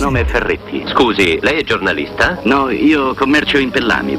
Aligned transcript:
nome 0.00 0.22
è 0.22 0.24
Ferretti. 0.24 0.82
Scusi, 0.86 1.38
lei 1.40 1.60
è 1.60 1.62
giornalista? 1.62 2.40
No, 2.44 2.70
io 2.70 3.14
commercio 3.14 3.58
in 3.58 3.70
pellami. 3.70 4.18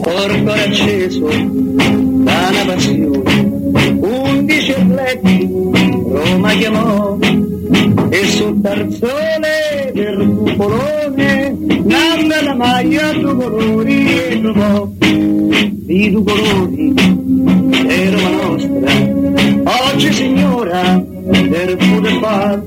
Corpo 0.00 0.50
acceso 0.50 1.26
da 1.26 2.48
una 2.50 2.64
passione, 2.66 3.50
undici 4.00 4.72
atleti 4.72 5.48
Roma 6.12 6.50
chiamò 6.50 7.18
e 8.10 8.24
sul 8.26 8.60
tarzone 8.60 9.90
del 9.94 10.34
cupolone 10.36 11.56
nanna 11.84 12.42
la 12.42 12.54
maglia 12.54 13.12
due 13.12 13.34
colori 13.34 14.18
e 14.18 14.40
trovò 14.42 14.88
i 15.86 16.10
due 16.10 16.24
colori 16.24 16.94
è 17.86 18.10
Roma 18.10 18.28
nostra 18.28 19.90
oggi 19.90 20.12
signora 20.12 21.02
per 21.30 21.76
poter 21.76 22.66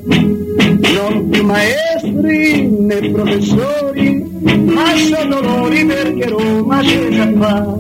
non 0.94 1.30
più 1.30 1.44
maestri 1.44 1.85
né 2.12 3.10
professori 3.12 4.24
ma 4.66 4.96
sono 4.96 5.42
dolori 5.42 5.86
perché 5.86 6.28
Roma 6.30 6.82
c'è 6.82 7.10
già 7.10 7.32
fa 7.38 7.78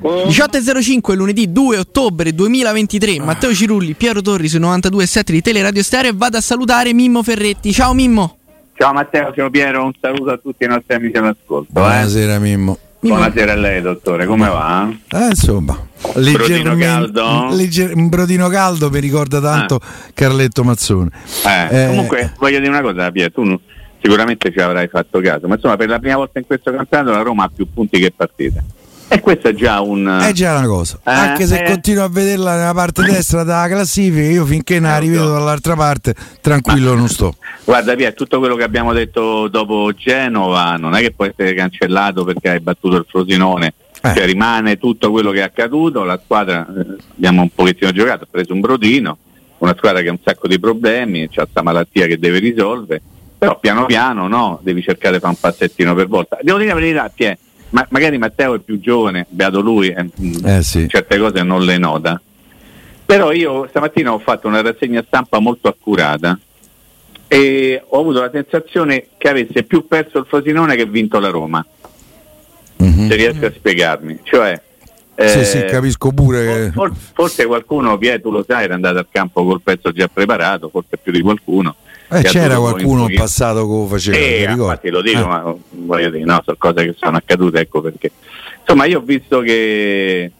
18.05 0.00 1.14
lunedì 1.14 1.50
2 1.52 1.76
ottobre 1.78 2.32
2023 2.32 3.20
Matteo 3.20 3.52
Cirulli, 3.52 3.94
Piero 3.94 4.22
Torri 4.22 4.48
su 4.48 4.58
92.7 4.58 5.22
di 5.32 5.42
Teleradio 5.42 5.82
Stereo 5.82 6.12
e 6.12 6.14
vado 6.16 6.36
a 6.36 6.40
salutare 6.40 6.92
Mimmo 6.94 7.22
Ferretti 7.22 7.72
ciao 7.72 7.92
Mimmo 7.94 8.36
Ciao 8.74 8.92
Matteo, 8.92 9.32
ciao 9.34 9.50
Piero, 9.50 9.84
un 9.84 9.92
saluto 10.00 10.30
a 10.30 10.36
tutti 10.38 10.62
i 10.62 10.68
nostri 10.68 10.94
amici 10.94 11.16
all'ascolto. 11.16 11.68
eh. 11.68 11.72
Buonasera 11.72 12.38
Mimmo. 12.38 12.78
Buonasera 13.00 13.52
a 13.52 13.56
lei 13.56 13.80
dottore, 13.80 14.26
come 14.26 14.48
va? 14.48 14.88
Eh, 15.08 15.26
insomma, 15.28 15.78
leggermente- 16.16 16.84
caldo? 16.84 17.48
legger- 17.54 17.94
un 17.94 18.08
brodino 18.08 18.48
caldo 18.48 18.90
mi 18.90 18.98
ricorda 18.98 19.40
tanto 19.40 19.78
Carletto 20.14 20.64
Mazzone. 20.64 21.10
Eh, 21.46 21.84
Eh, 21.84 21.86
comunque 21.88 22.32
voglio 22.38 22.58
dire 22.58 22.70
una 22.70 22.80
cosa 22.80 23.10
Piero, 23.12 23.30
tu 23.30 23.60
sicuramente 24.02 24.50
ci 24.50 24.58
avrai 24.58 24.88
fatto 24.88 25.20
caso, 25.20 25.46
ma 25.46 25.54
insomma 25.54 25.76
per 25.76 25.88
la 25.88 26.00
prima 26.00 26.16
volta 26.16 26.40
in 26.40 26.46
questo 26.46 26.72
campionato 26.72 27.10
la 27.12 27.22
Roma 27.22 27.44
ha 27.44 27.50
più 27.54 27.68
punti 27.72 28.00
che 28.00 28.12
partite. 28.14 28.64
E 29.10 29.20
questo 29.20 29.48
è 29.48 29.54
già 29.54 29.80
un... 29.80 30.18
È 30.22 30.32
già 30.32 30.58
una 30.58 30.66
cosa, 30.66 30.98
Eh, 31.02 31.10
anche 31.10 31.46
se 31.46 31.62
eh. 31.64 31.64
continuo 31.64 32.04
a 32.04 32.08
vederla 32.08 32.56
nella 32.56 32.74
parte 32.74 33.02
destra 33.02 33.42
della 33.42 33.66
classifica, 33.66 34.28
io 34.28 34.44
finché 34.44 34.78
ne 34.80 34.88
la 34.88 34.98
rivedo 34.98 35.30
dall'altra 35.32 35.74
parte, 35.74 36.14
tranquillo 36.42 36.94
non 36.94 37.08
sto. 37.08 37.36
Guarda 37.64 37.94
Piero, 37.94 38.14
tutto 38.14 38.38
quello 38.38 38.54
che 38.54 38.64
abbiamo 38.64 38.92
detto 38.92 39.48
dopo 39.48 39.92
Genova 39.96 40.76
non 40.76 40.94
è 40.94 41.00
che 41.00 41.12
può 41.12 41.24
essere 41.24 41.54
cancellato 41.54 42.24
perché 42.24 42.50
hai 42.50 42.60
battuto 42.60 42.96
il 42.96 43.06
Frosinone, 43.08 43.72
Eh. 44.02 44.14
cioè 44.14 44.26
rimane 44.26 44.76
tutto 44.76 45.10
quello 45.10 45.30
che 45.30 45.38
è 45.38 45.42
accaduto, 45.42 46.04
la 46.04 46.20
squadra 46.22 46.66
eh, 46.66 46.96
abbiamo 47.16 47.40
un 47.40 47.48
pochettino 47.54 47.90
giocato, 47.92 48.24
ha 48.24 48.28
preso 48.30 48.52
un 48.52 48.60
brodino, 48.60 49.16
una 49.58 49.74
squadra 49.76 50.02
che 50.02 50.08
ha 50.08 50.12
un 50.12 50.20
sacco 50.22 50.46
di 50.48 50.60
problemi, 50.60 51.28
c'ha 51.30 51.42
questa 51.42 51.62
malattia 51.62 52.06
che 52.06 52.18
deve 52.18 52.40
risolvere, 52.40 53.00
però 53.38 53.58
piano 53.58 53.86
piano 53.86 54.28
no, 54.28 54.60
devi 54.62 54.82
cercare 54.82 55.14
di 55.14 55.20
fare 55.20 55.32
un 55.32 55.40
passettino 55.40 55.94
per 55.94 56.08
volta. 56.08 56.38
Devo 56.42 56.58
dire 56.58 56.68
la 56.70 56.78
verità, 56.78 57.10
Pier, 57.14 57.38
ma 57.70 57.86
magari 57.90 58.18
Matteo 58.18 58.54
è 58.54 58.58
più 58.58 58.80
giovane, 58.80 59.26
beato 59.28 59.60
lui, 59.60 59.88
eh, 59.88 60.08
Eh 60.44 60.62
sì. 60.62 60.86
certe 60.88 61.18
cose 61.18 61.42
non 61.42 61.64
le 61.64 61.78
nota. 61.78 62.20
Però 63.04 63.32
io 63.32 63.66
stamattina 63.68 64.12
ho 64.12 64.18
fatto 64.18 64.48
una 64.48 64.60
rassegna 64.60 65.02
stampa 65.06 65.38
molto 65.38 65.68
accurata 65.68 66.38
e 67.26 67.82
ho 67.86 68.00
avuto 68.00 68.20
la 68.20 68.30
sensazione 68.32 69.08
che 69.16 69.28
avesse 69.28 69.62
più 69.62 69.86
perso 69.86 70.18
il 70.18 70.26
Frosinone 70.28 70.76
che 70.76 70.86
vinto 70.86 71.18
la 71.18 71.28
Roma. 71.30 71.64
Mhm. 72.76 73.08
Se 73.08 73.14
riesco 73.16 73.46
a 73.46 73.52
spiegarmi. 73.54 74.20
Cioè, 74.22 74.60
Sì, 75.16 75.38
eh, 75.40 75.44
sì, 75.44 75.64
capisco 75.64 76.12
pure 76.12 76.44
che... 76.44 76.70
for- 76.72 76.92
forse 77.12 77.44
qualcuno, 77.46 77.98
Pier, 77.98 78.20
tu 78.20 78.30
lo 78.30 78.44
sai, 78.46 78.64
era 78.64 78.74
andato 78.74 78.98
al 78.98 79.06
campo 79.10 79.44
col 79.44 79.60
pezzo 79.62 79.90
già 79.90 80.06
preparato, 80.08 80.68
forse 80.68 80.96
più 81.02 81.10
di 81.10 81.20
qualcuno. 81.20 81.74
Eh, 82.10 82.22
c'era 82.22 82.56
qualcuno 82.58 83.04
un 83.04 83.10
in 83.10 83.16
passato 83.18 83.60
che 83.66 83.72
lo 83.74 83.86
faceva, 83.86 84.16
eh, 84.16 84.46
infatti 84.50 84.88
lo 84.90 85.02
dico, 85.02 85.18
Eh. 85.20 85.24
ma 85.26 85.54
voglio 85.70 86.10
dire, 86.10 86.24
no, 86.24 86.40
sono 86.44 86.56
cose 86.58 86.84
che 86.86 86.94
sono 86.98 87.16
accadute, 87.18 87.60
ecco 87.60 87.80
perché. 87.82 88.10
Insomma, 88.60 88.86
io 88.86 88.98
ho 88.98 89.02
visto 89.02 89.40
che 89.40 90.30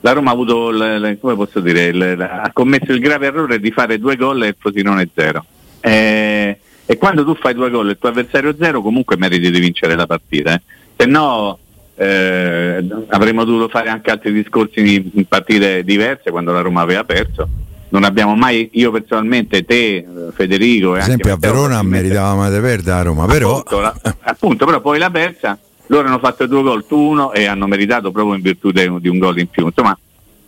la 0.00 0.12
Roma 0.12 0.30
ha 0.30 0.32
avuto, 0.32 0.70
il- 0.70 1.08
il- 1.10 1.18
come 1.20 1.34
posso 1.36 1.60
dire, 1.60 1.84
il- 1.86 2.20
ha 2.20 2.50
commesso 2.52 2.92
il 2.92 2.98
grave 2.98 3.26
errore 3.26 3.60
di 3.60 3.70
fare 3.70 3.98
due 3.98 4.16
gol 4.16 4.42
e 4.42 4.48
il 4.48 4.56
Frosinone 4.58 5.08
zero. 5.14 5.44
Eh, 5.80 6.58
e 6.86 6.96
quando 6.98 7.24
tu 7.24 7.34
fai 7.36 7.54
due 7.54 7.70
gol 7.70 7.88
e 7.88 7.90
il 7.92 7.98
tuo 7.98 8.08
avversario 8.08 8.54
zero, 8.58 8.82
comunque 8.82 9.16
meriti 9.16 9.50
di 9.50 9.60
vincere 9.60 9.94
la 9.94 10.06
partita. 10.06 10.54
eh. 10.54 10.60
Se 10.96 11.06
no 11.06 11.58
eh, 11.96 12.84
avremmo 13.08 13.44
dovuto 13.44 13.68
fare 13.68 13.88
anche 13.88 14.10
altri 14.10 14.32
discorsi 14.32 15.10
in 15.14 15.26
partite 15.28 15.84
diverse 15.84 16.30
quando 16.32 16.50
la 16.52 16.60
Roma 16.60 16.80
aveva 16.80 17.04
perso. 17.04 17.48
Non 17.94 18.02
abbiamo 18.02 18.34
mai, 18.34 18.70
io 18.72 18.90
personalmente, 18.90 19.64
te, 19.64 19.98
eh, 19.98 20.04
Federico 20.34 20.90
Per 20.94 21.00
esempio 21.02 21.32
a 21.32 21.36
Verona 21.36 21.78
probabilmente- 21.78 22.02
meritava 22.08 22.50
di 22.50 22.60
perdere 22.60 22.98
a 22.98 23.02
Roma, 23.02 23.26
però... 23.26 23.50
appunto, 23.58 23.78
la- 23.80 23.94
appunto, 24.22 24.66
però 24.66 24.80
poi 24.80 24.98
l'ha 24.98 25.10
persa, 25.10 25.56
loro 25.86 26.08
hanno 26.08 26.18
fatto 26.18 26.44
due 26.48 26.62
gol, 26.62 26.84
tu 26.88 26.98
uno 26.98 27.32
e 27.32 27.44
hanno 27.46 27.68
meritato 27.68 28.10
proprio 28.10 28.34
in 28.34 28.42
virtù 28.42 28.72
di 28.72 29.08
un 29.08 29.18
gol 29.18 29.38
in 29.38 29.46
più. 29.48 29.66
Insomma, 29.66 29.96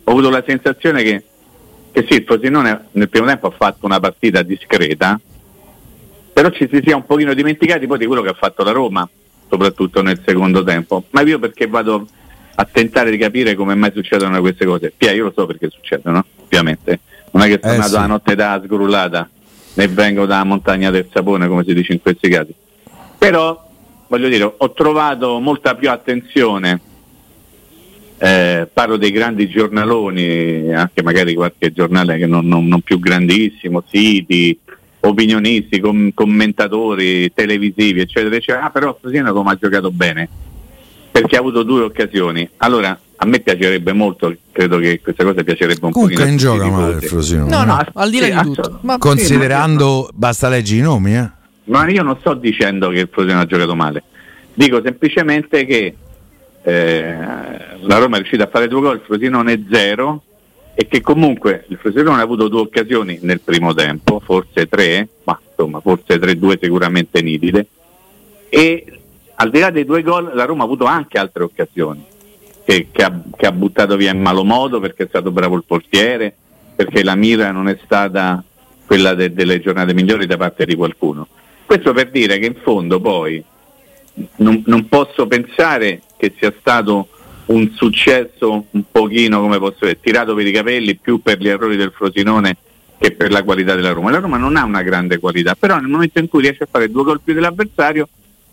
ho 0.03 0.11
avuto 0.11 0.29
la 0.29 0.43
sensazione 0.45 1.01
che, 1.03 1.23
che 1.93 2.05
sì, 2.09 2.15
il 2.17 2.23
Frosinone 2.25 2.87
nel 2.91 3.07
primo 3.07 3.27
tempo 3.27 3.47
ha 3.47 3.51
fatto 3.51 3.85
una 3.85 4.01
partita 4.01 4.41
discreta, 4.41 5.17
però 6.33 6.49
ci 6.49 6.67
si 6.69 6.81
sia 6.83 6.97
un 6.97 7.05
pochino 7.05 7.33
dimenticati 7.33 7.87
poi 7.87 7.97
di 7.97 8.07
quello 8.07 8.23
che 8.23 8.29
ha 8.29 8.35
fatto 8.37 8.61
la 8.65 8.71
Roma, 8.71 9.07
soprattutto 9.49 10.01
nel 10.01 10.21
secondo 10.25 10.65
tempo. 10.65 11.05
Ma 11.11 11.21
io 11.21 11.39
perché 11.39 11.65
vado 11.67 12.05
a 12.55 12.67
tentare 12.69 13.09
di 13.09 13.17
capire 13.17 13.55
come 13.55 13.73
mai 13.73 13.93
succedono 13.95 14.37
queste 14.41 14.65
cose? 14.65 14.91
Pia, 14.97 15.13
io 15.13 15.23
lo 15.23 15.31
so 15.33 15.45
perché 15.45 15.69
succedono, 15.69 16.25
ovviamente. 16.43 16.99
Non 17.37 17.45
è 17.45 17.49
che 17.49 17.59
sono 17.61 17.73
Eh, 17.73 17.77
nato 17.77 17.89
sì. 17.89 17.95
la 17.95 18.05
notte 18.07 18.35
da 18.35 18.59
sgrullata, 18.65 19.29
né 19.75 19.87
vengo 19.87 20.25
dalla 20.25 20.43
montagna 20.43 20.89
del 20.89 21.07
sapone, 21.13 21.47
come 21.47 21.63
si 21.63 21.73
dice 21.75 21.93
in 21.93 22.01
questi 22.01 22.29
casi. 22.29 22.51
Però, 23.15 23.63
voglio 24.07 24.27
dire, 24.27 24.51
ho 24.57 24.71
trovato 24.73 25.39
molta 25.39 25.75
più 25.75 25.91
attenzione, 25.91 26.81
eh, 28.17 28.67
parlo 28.73 28.97
dei 28.97 29.11
grandi 29.11 29.47
giornaloni, 29.47 30.73
anche 30.73 31.03
magari 31.03 31.35
qualche 31.35 31.71
giornale 31.71 32.17
che 32.17 32.25
non, 32.25 32.47
non- 32.47 32.65
non 32.65 32.81
più 32.81 32.97
grandissimo, 32.99 33.83
siti, 33.87 34.57
opinionisti, 35.01 35.79
com- 35.79 36.11
commentatori 36.15 37.31
televisivi, 37.35 37.99
eccetera, 37.99 38.35
eccetera. 38.35 38.65
Ah, 38.65 38.69
però 38.71 38.97
Frosinone 38.99 39.31
come 39.31 39.51
ha 39.51 39.55
giocato 39.61 39.91
bene, 39.91 40.27
perché 41.11 41.35
ha 41.35 41.39
avuto 41.39 41.61
due 41.61 41.81
occasioni. 41.81 42.49
Allora, 42.57 42.99
a 43.19 43.25
me 43.25 43.39
piacerebbe 43.39 43.93
molto, 43.93 44.35
credo 44.51 44.77
che 44.77 45.01
questa 45.01 45.23
cosa 45.23 45.43
piacerebbe 45.43 45.85
un 45.85 45.91
Comunque 45.91 46.23
pochino 46.23 46.49
a 46.49 46.53
non 46.53 46.59
tutti 46.59 46.65
i 46.65 46.69
gioca 46.69 46.69
male 46.69 46.95
il. 46.95 47.03
Frosinone. 47.03 47.49
No, 47.49 47.63
no, 47.63 47.73
Ah, 47.73 47.87
al 47.93 48.09
di 48.11 48.19
là 48.19 48.25
sì, 48.25 48.31
di 48.33 48.53
tutto. 48.53 48.79
Ma 48.81 48.97
Considerando, 48.97 50.09
basta 50.13 50.49
leggere 50.49 50.79
i 50.79 50.83
nomi, 50.83 51.15
eh. 51.15 51.29
Ma 51.65 51.89
io 51.89 52.03
non 52.03 52.17
sto 52.19 52.33
dicendo 52.35 52.89
che 52.89 52.99
il 52.99 53.09
Frosinone 53.11 53.41
ha 53.41 53.45
giocato 53.45 53.75
male, 53.75 54.03
dico 54.53 54.81
semplicemente 54.83 55.65
che 55.65 55.95
eh, 56.61 57.15
la 57.81 57.97
Roma 57.97 58.15
è 58.15 58.19
riuscita 58.19 58.43
a 58.43 58.47
fare 58.47 58.67
due 58.67 58.81
gol, 58.81 58.95
il 58.95 59.01
Frosinone 59.03 59.53
è 59.53 59.59
zero 59.69 60.21
e 60.75 60.87
che 60.87 61.01
comunque 61.01 61.65
il 61.69 61.77
Frosinone 61.77 62.19
ha 62.19 62.23
avuto 62.23 62.47
due 62.47 62.61
occasioni 62.61 63.19
nel 63.23 63.41
primo 63.41 63.73
tempo, 63.73 64.21
forse 64.23 64.67
tre, 64.67 65.07
ma 65.23 65.39
insomma 65.49 65.79
forse 65.79 66.19
tre, 66.19 66.37
due 66.37 66.59
sicuramente 66.61 67.21
nitide 67.21 67.67
e 68.49 68.85
al 69.35 69.49
di 69.49 69.59
là 69.59 69.71
dei 69.71 69.85
due 69.85 70.03
gol 70.03 70.31
la 70.33 70.45
Roma 70.45 70.61
ha 70.61 70.65
avuto 70.65 70.85
anche 70.85 71.17
altre 71.17 71.43
occasioni 71.43 72.03
che, 72.67 72.89
che 72.91 73.01
ha, 73.01 73.17
che 73.37 73.45
ha 73.45 73.53
buttato 73.53 73.95
via 73.95 74.11
in 74.11 74.19
malo 74.19 74.43
modo 74.43 74.81
perché 74.81 75.03
è 75.03 75.07
stato 75.07 75.31
bravo 75.31 75.55
il 75.55 75.63
portiere, 75.65 76.35
perché 76.75 77.01
la 77.01 77.15
mira 77.15 77.51
non 77.51 77.69
è 77.69 77.79
stata 77.81 78.43
quella 78.85 79.13
de- 79.13 79.31
delle 79.31 79.61
giornate 79.61 79.93
migliori 79.93 80.25
da 80.25 80.35
parte 80.35 80.65
di 80.65 80.75
qualcuno. 80.75 81.29
Questo 81.65 81.93
per 81.93 82.11
dire 82.11 82.37
che 82.39 82.45
in 82.45 82.57
fondo 82.61 82.99
poi 82.99 83.41
non, 84.37 84.63
non 84.65 84.89
posso 84.89 85.27
pensare 85.27 86.01
che 86.17 86.33
sia 86.37 86.53
stato 86.59 87.07
un 87.45 87.71
successo 87.73 88.65
un 88.69 88.83
pochino, 88.91 89.39
come 89.39 89.59
posso 89.59 89.85
dire, 89.85 90.01
tirato 90.01 90.35
per 90.35 90.45
i 90.45 90.51
capelli 90.51 90.97
più 90.97 91.21
per 91.21 91.37
gli 91.37 91.47
errori 91.47 91.77
del 91.77 91.93
Frosinone 91.95 92.57
che 92.97 93.11
per 93.11 93.31
la 93.31 93.43
qualità 93.43 93.75
della 93.75 93.93
Roma. 93.93 94.11
La 94.11 94.19
Roma 94.19 94.35
non 94.35 94.57
ha 94.57 94.65
una 94.65 94.81
grande 94.81 95.19
qualità, 95.19 95.55
però 95.57 95.77
nel 95.77 95.87
momento 95.87 96.19
in 96.19 96.27
cui 96.27 96.41
riesce 96.41 96.63
a 96.63 96.67
fare 96.69 96.91
due 96.91 97.03
gol 97.03 97.21
più 97.21 97.33
dell'avversario, 97.33 98.09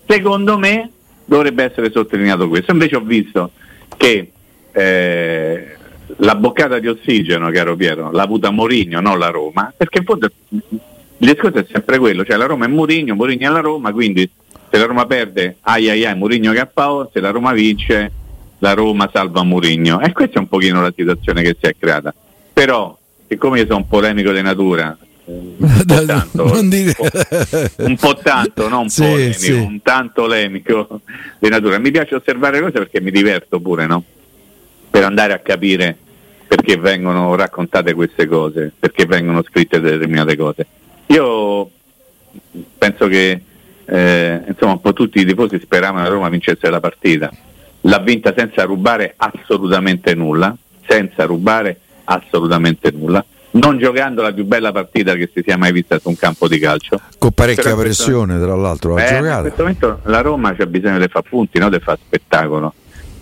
secondo 0.06 0.56
me 0.56 0.88
dovrebbe 1.24 1.64
essere 1.64 1.90
sottolineato 1.90 2.48
questo. 2.48 2.70
Invece 2.70 2.94
ho 2.94 3.00
visto 3.00 3.50
che 3.96 4.30
eh, 4.72 5.76
la 6.16 6.34
boccata 6.34 6.78
di 6.78 6.88
ossigeno, 6.88 7.50
caro 7.50 7.76
Piero, 7.76 8.10
l'ha 8.10 8.22
avuta 8.22 8.50
Mourinho, 8.50 9.00
non 9.00 9.18
la 9.18 9.28
Roma, 9.28 9.72
perché 9.76 9.98
in 9.98 10.04
fondo 10.04 10.30
il 10.48 10.70
discorso 11.18 11.58
è 11.58 11.66
sempre 11.70 11.98
quello, 11.98 12.24
cioè 12.24 12.36
la 12.36 12.46
Roma 12.46 12.66
è 12.66 12.68
Mourinho, 12.68 13.14
Mourinho 13.14 13.48
è 13.48 13.52
la 13.52 13.60
Roma, 13.60 13.92
quindi 13.92 14.28
se 14.70 14.78
la 14.78 14.86
Roma 14.86 15.06
perde, 15.06 15.58
ai 15.60 15.88
ai 15.88 16.04
ai, 16.04 16.16
Mourinho 16.16 16.52
KO, 16.74 17.08
se 17.12 17.20
la 17.20 17.30
Roma 17.30 17.52
vince, 17.52 18.10
la 18.58 18.72
Roma 18.74 19.08
salva 19.12 19.44
Mourinho. 19.44 20.00
E 20.00 20.12
questa 20.12 20.36
è 20.36 20.38
un 20.40 20.48
pochino 20.48 20.82
la 20.82 20.92
situazione 20.94 21.42
che 21.42 21.56
si 21.60 21.66
è 21.68 21.76
creata. 21.78 22.12
Però, 22.52 22.98
siccome 23.28 23.60
io 23.60 23.66
sono 23.66 23.78
un 23.78 23.88
polemico 23.88 24.32
di 24.32 24.42
natura, 24.42 24.96
un 25.26 25.56
po' 25.56 26.04
tanto, 26.04 26.44
un 27.76 27.96
po' 27.96 28.14
tanto, 28.16 28.68
non 28.68 28.82
un 28.82 28.88
Sì, 28.90 29.02
polemico, 29.02 29.38
sì. 29.38 29.52
un 29.52 29.82
tanto 29.82 30.26
lemico 30.26 31.00
di 31.38 31.48
natura. 31.48 31.78
Mi 31.78 31.90
piace 31.90 32.14
osservare 32.14 32.60
cose 32.60 32.72
perché 32.72 33.00
mi 33.00 33.10
diverto 33.10 33.60
pure, 33.60 33.86
no? 33.86 34.02
Per 34.90 35.02
andare 35.02 35.32
a 35.32 35.38
capire 35.38 35.96
perché 36.46 36.76
vengono 36.76 37.34
raccontate 37.34 37.94
queste 37.94 38.26
cose, 38.26 38.72
perché 38.78 39.06
vengono 39.06 39.42
scritte 39.42 39.80
determinate 39.80 40.36
cose. 40.36 40.66
Io 41.06 41.70
penso 42.78 43.06
che 43.08 43.42
eh, 43.86 44.42
insomma 44.46 44.72
un 44.72 44.80
po' 44.80 44.92
tutti 44.92 45.20
i 45.20 45.24
tifosi 45.24 45.58
speravano 45.60 46.04
che 46.04 46.10
Roma 46.10 46.28
vincesse 46.28 46.68
la 46.70 46.80
partita. 46.80 47.30
L'ha 47.82 47.98
vinta 47.98 48.32
senza 48.36 48.64
rubare 48.64 49.14
assolutamente 49.16 50.14
nulla, 50.14 50.56
senza 50.86 51.24
rubare 51.24 51.80
assolutamente 52.04 52.90
nulla, 52.90 53.24
non 53.54 53.78
giocando 53.78 54.22
la 54.22 54.32
più 54.32 54.44
bella 54.44 54.72
partita 54.72 55.14
che 55.14 55.30
si 55.32 55.42
sia 55.44 55.56
mai 55.56 55.72
vista 55.72 55.98
su 55.98 56.08
un 56.08 56.16
campo 56.16 56.48
di 56.48 56.58
calcio. 56.58 57.00
Con 57.18 57.32
parecchia 57.32 57.76
pressione, 57.76 58.38
tra 58.38 58.54
l'altro, 58.54 58.96
eh, 58.98 59.16
in 59.16 59.38
questo 59.40 59.62
momento 59.62 60.00
la 60.04 60.20
Roma 60.20 60.54
c'ha 60.54 60.66
bisogno 60.66 60.98
di 60.98 61.08
fare 61.08 61.26
punti, 61.28 61.58
no? 61.58 61.68
di 61.68 61.78
fare 61.78 61.98
spettacolo. 62.04 62.74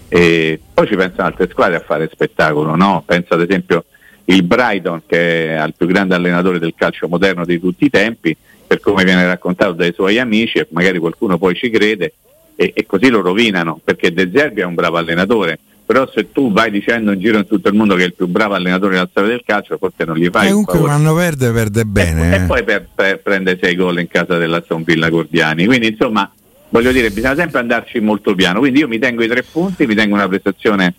E 0.08 0.60
poi 0.72 0.86
ci 0.86 0.94
pensano 0.94 1.28
altre 1.28 1.48
squadre 1.50 1.76
a 1.76 1.80
fare 1.80 2.08
spettacolo, 2.12 2.76
no? 2.76 3.02
Penso 3.06 3.34
ad 3.34 3.40
esempio 3.40 3.84
il 4.26 4.42
Brighton 4.42 5.02
che 5.06 5.56
è 5.56 5.64
il 5.64 5.74
più 5.76 5.86
grande 5.86 6.14
allenatore 6.14 6.58
del 6.58 6.74
calcio 6.76 7.08
moderno 7.08 7.44
di 7.44 7.58
tutti 7.58 7.86
i 7.86 7.90
tempi, 7.90 8.36
per 8.66 8.80
come 8.80 9.04
viene 9.04 9.26
raccontato 9.26 9.72
dai 9.72 9.92
suoi 9.94 10.18
amici, 10.18 10.58
e 10.58 10.66
magari 10.70 10.98
qualcuno 10.98 11.38
poi 11.38 11.54
ci 11.54 11.70
crede, 11.70 12.12
e, 12.54 12.72
e 12.74 12.86
così 12.86 13.08
lo 13.08 13.20
rovinano, 13.20 13.80
perché 13.82 14.12
De 14.12 14.30
Zerbi 14.32 14.60
è 14.60 14.64
un 14.64 14.74
bravo 14.74 14.98
allenatore, 14.98 15.58
però 15.84 16.08
se 16.14 16.32
tu 16.32 16.52
vai 16.52 16.70
dicendo 16.70 17.12
in 17.12 17.20
giro 17.20 17.38
in 17.38 17.46
tutto 17.46 17.68
il 17.68 17.74
mondo 17.74 17.94
che 17.96 18.02
è 18.02 18.06
il 18.06 18.14
più 18.14 18.26
bravo 18.26 18.54
allenatore 18.54 18.94
della 18.94 19.08
storia 19.10 19.30
del 19.30 19.42
calcio, 19.44 19.76
forse 19.78 20.04
non 20.04 20.16
gli 20.16 20.28
fai 20.30 20.48
Eh, 20.48 20.52
un 20.52 20.64
comunque 20.64 20.74
favore. 20.74 20.92
quando 20.92 21.14
perde, 21.14 21.52
perde 21.52 21.84
bene. 21.84 22.36
E 22.36 22.42
eh. 22.42 22.46
poi 22.46 22.62
per, 22.64 22.86
per- 22.94 23.20
prende 23.20 23.58
6 23.60 23.76
gol 23.76 23.98
in 24.00 24.08
casa 24.08 24.38
dell'Aston 24.38 24.82
Villa 24.84 25.08
Gordiani. 25.10 25.66
Quindi 25.66 25.88
insomma, 25.88 26.30
voglio 26.70 26.92
dire, 26.92 27.10
bisogna 27.10 27.34
sempre 27.34 27.60
andarci 27.60 28.00
molto 28.00 28.34
piano. 28.34 28.60
Quindi 28.60 28.78
io 28.78 28.88
mi 28.88 28.98
tengo 28.98 29.22
i 29.22 29.28
tre 29.28 29.42
punti, 29.42 29.86
mi 29.86 29.94
tengo 29.94 30.14
una 30.14 30.28
prestazione 30.28 30.94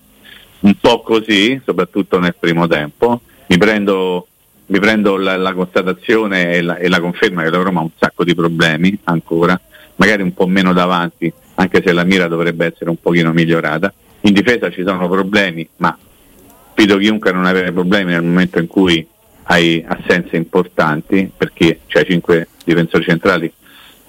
un 0.61 0.75
po' 0.79 1.01
così, 1.01 1.59
soprattutto 1.65 2.19
nel 2.19 2.35
primo 2.39 2.67
tempo. 2.67 3.21
Mi 3.47 3.57
prendo, 3.57 4.27
mi 4.67 4.79
prendo 4.79 5.17
la, 5.17 5.35
la 5.37 5.53
constatazione 5.53 6.53
e 6.53 6.61
la, 6.61 6.77
e 6.77 6.87
la 6.87 6.99
conferma 6.99 7.43
che 7.43 7.49
la 7.49 7.57
Roma 7.57 7.79
ha 7.79 7.83
un 7.83 7.89
sacco 7.97 8.23
di 8.23 8.35
problemi 8.35 8.97
ancora, 9.05 9.59
magari 9.95 10.21
un 10.21 10.33
po' 10.33 10.47
meno 10.47 10.71
davanti, 10.73 11.31
anche 11.55 11.81
se 11.85 11.91
la 11.93 12.03
mira 12.03 12.27
dovrebbe 12.27 12.65
essere 12.67 12.89
un 12.89 12.97
pochino 13.01 13.31
migliorata. 13.33 13.93
In 14.25 14.33
difesa 14.33 14.71
ci 14.71 14.83
sono 14.85 15.09
problemi, 15.09 15.67
ma 15.77 15.97
fido 16.73 16.97
chiunque 16.97 17.29
a 17.29 17.33
non 17.33 17.45
avere 17.45 17.71
problemi 17.71 18.11
nel 18.11 18.23
momento 18.23 18.59
in 18.59 18.67
cui 18.67 19.05
hai 19.43 19.83
assenze 19.85 20.37
importanti, 20.37 21.29
perché 21.35 21.81
c'hai 21.87 22.05
cinque 22.05 22.47
difensori 22.63 23.03
centrali 23.03 23.51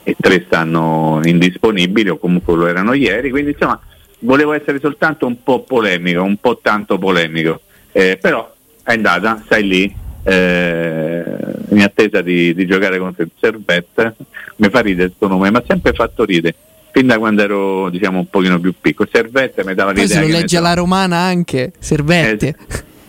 e 0.04 0.14
tre 0.20 0.44
stanno 0.46 1.20
indisponibili 1.24 2.10
o 2.10 2.18
comunque 2.18 2.54
lo 2.54 2.66
erano 2.66 2.92
ieri, 2.92 3.30
quindi 3.30 3.50
insomma 3.52 3.80
volevo 4.20 4.52
essere 4.52 4.78
soltanto 4.78 5.26
un 5.26 5.42
po' 5.42 5.62
polemico, 5.62 6.22
un 6.22 6.36
po' 6.36 6.58
tanto 6.62 6.98
polemico, 6.98 7.62
eh, 7.90 8.16
però 8.20 8.52
è 8.84 8.92
andata, 8.92 9.42
stai 9.44 9.66
lì, 9.66 9.96
eh, 10.22 11.24
in 11.70 11.82
attesa 11.82 12.20
di, 12.20 12.54
di 12.54 12.66
giocare 12.66 12.98
contro 12.98 13.24
il 13.24 13.30
Servette, 13.38 14.14
mi 14.56 14.68
fa 14.68 14.80
ridere 14.80 15.08
questo 15.08 15.26
nome, 15.26 15.50
mi 15.50 15.56
ha 15.56 15.64
sempre 15.66 15.92
fatto 15.92 16.24
ridere, 16.24 16.54
fin 16.94 17.08
da 17.08 17.18
quando 17.18 17.42
ero 17.42 17.90
diciamo 17.90 18.20
un 18.20 18.28
pochino 18.30 18.60
più 18.60 18.72
piccolo, 18.80 19.08
Servette 19.12 19.64
mi 19.64 19.74
dava 19.74 19.90
Poi 19.92 20.02
l'idea 20.02 20.20
se 20.20 20.22
lo 20.26 20.28
legge 20.32 20.48
so, 20.56 20.58
alla 20.58 20.74
romana 20.74 21.16
anche, 21.18 21.72
servette. 21.80 22.46
eh, 22.48 22.56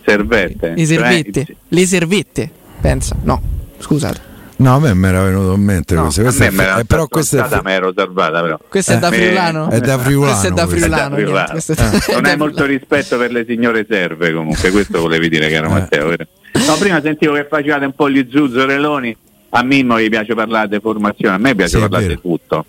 Servette, 0.04 0.72
Le 0.74 0.84
servette. 0.86 1.44
cioè, 1.44 1.56
Le 1.68 1.86
servette. 1.86 2.50
Pensa. 2.80 3.16
No, 3.22 3.40
scusate. 3.78 4.34
No, 4.58 4.74
a 4.76 4.78
me 4.80 4.94
mi 4.94 5.06
era 5.06 5.22
venuto 5.22 5.52
in 5.52 5.60
mente 5.62 5.94
No, 5.94 6.04
Questa 6.04 6.30
me 6.44 6.46
è 6.46 6.50
me 6.50 6.80
eh, 6.80 6.84
però 6.86 7.06
questa 7.08 7.36
è 7.36 7.46
stata, 7.46 7.56
fe- 7.58 7.62
me 7.62 7.72
ero 7.74 7.92
salvata 7.94 8.40
però. 8.40 8.58
Questo 8.68 8.92
è 8.92 8.98
da 8.98 9.08
Eh, 9.10 9.12
friulano? 9.16 9.68
è 9.70 9.80
da 9.80 9.98
friulano. 10.00 10.30
Questo 10.32 10.46
è 10.48 10.50
da 10.52 10.66
friulano. 10.66 11.16
È 11.16 11.22
da 11.22 11.56
friulano. 11.56 12.02
è- 12.06 12.12
non 12.14 12.24
hai 12.24 12.36
molto 12.36 12.64
rispetto 12.64 13.18
per 13.18 13.30
le 13.32 13.44
signore 13.46 13.86
serve 13.88 14.32
comunque, 14.32 14.70
questo 14.70 15.00
volevi 15.00 15.28
dire 15.28 15.48
caro 15.50 15.66
Eh. 15.66 15.70
Matteo. 15.70 16.08
No, 16.08 16.74
prima 16.78 17.00
sentivo 17.02 17.34
che 17.34 17.46
facevate 17.48 17.84
un 17.84 17.92
po' 17.94 18.08
gli 18.08 18.26
zuzzurelloni, 18.30 19.16
a 19.50 19.62
Mimmo 19.62 20.00
gli 20.00 20.08
piace 20.08 20.34
parlare 20.34 20.68
di 20.68 20.78
formazione, 20.80 21.34
a 21.34 21.38
me 21.38 21.54
piace 21.54 21.74
Sì, 21.74 21.78
parlare 21.80 22.06
di 22.06 22.18
tutto. 22.20 22.64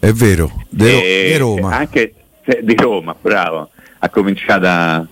È 0.00 0.12
vero, 0.12 0.62
di, 0.68 0.86
E 0.86 1.28
di 1.32 1.36
Roma. 1.38 1.76
Anche 1.76 2.14
se- 2.46 2.60
di 2.62 2.74
Roma, 2.76 3.14
bravo. 3.20 3.70
Ha 3.98 4.08
cominciato 4.10 4.60
da, 4.60 5.06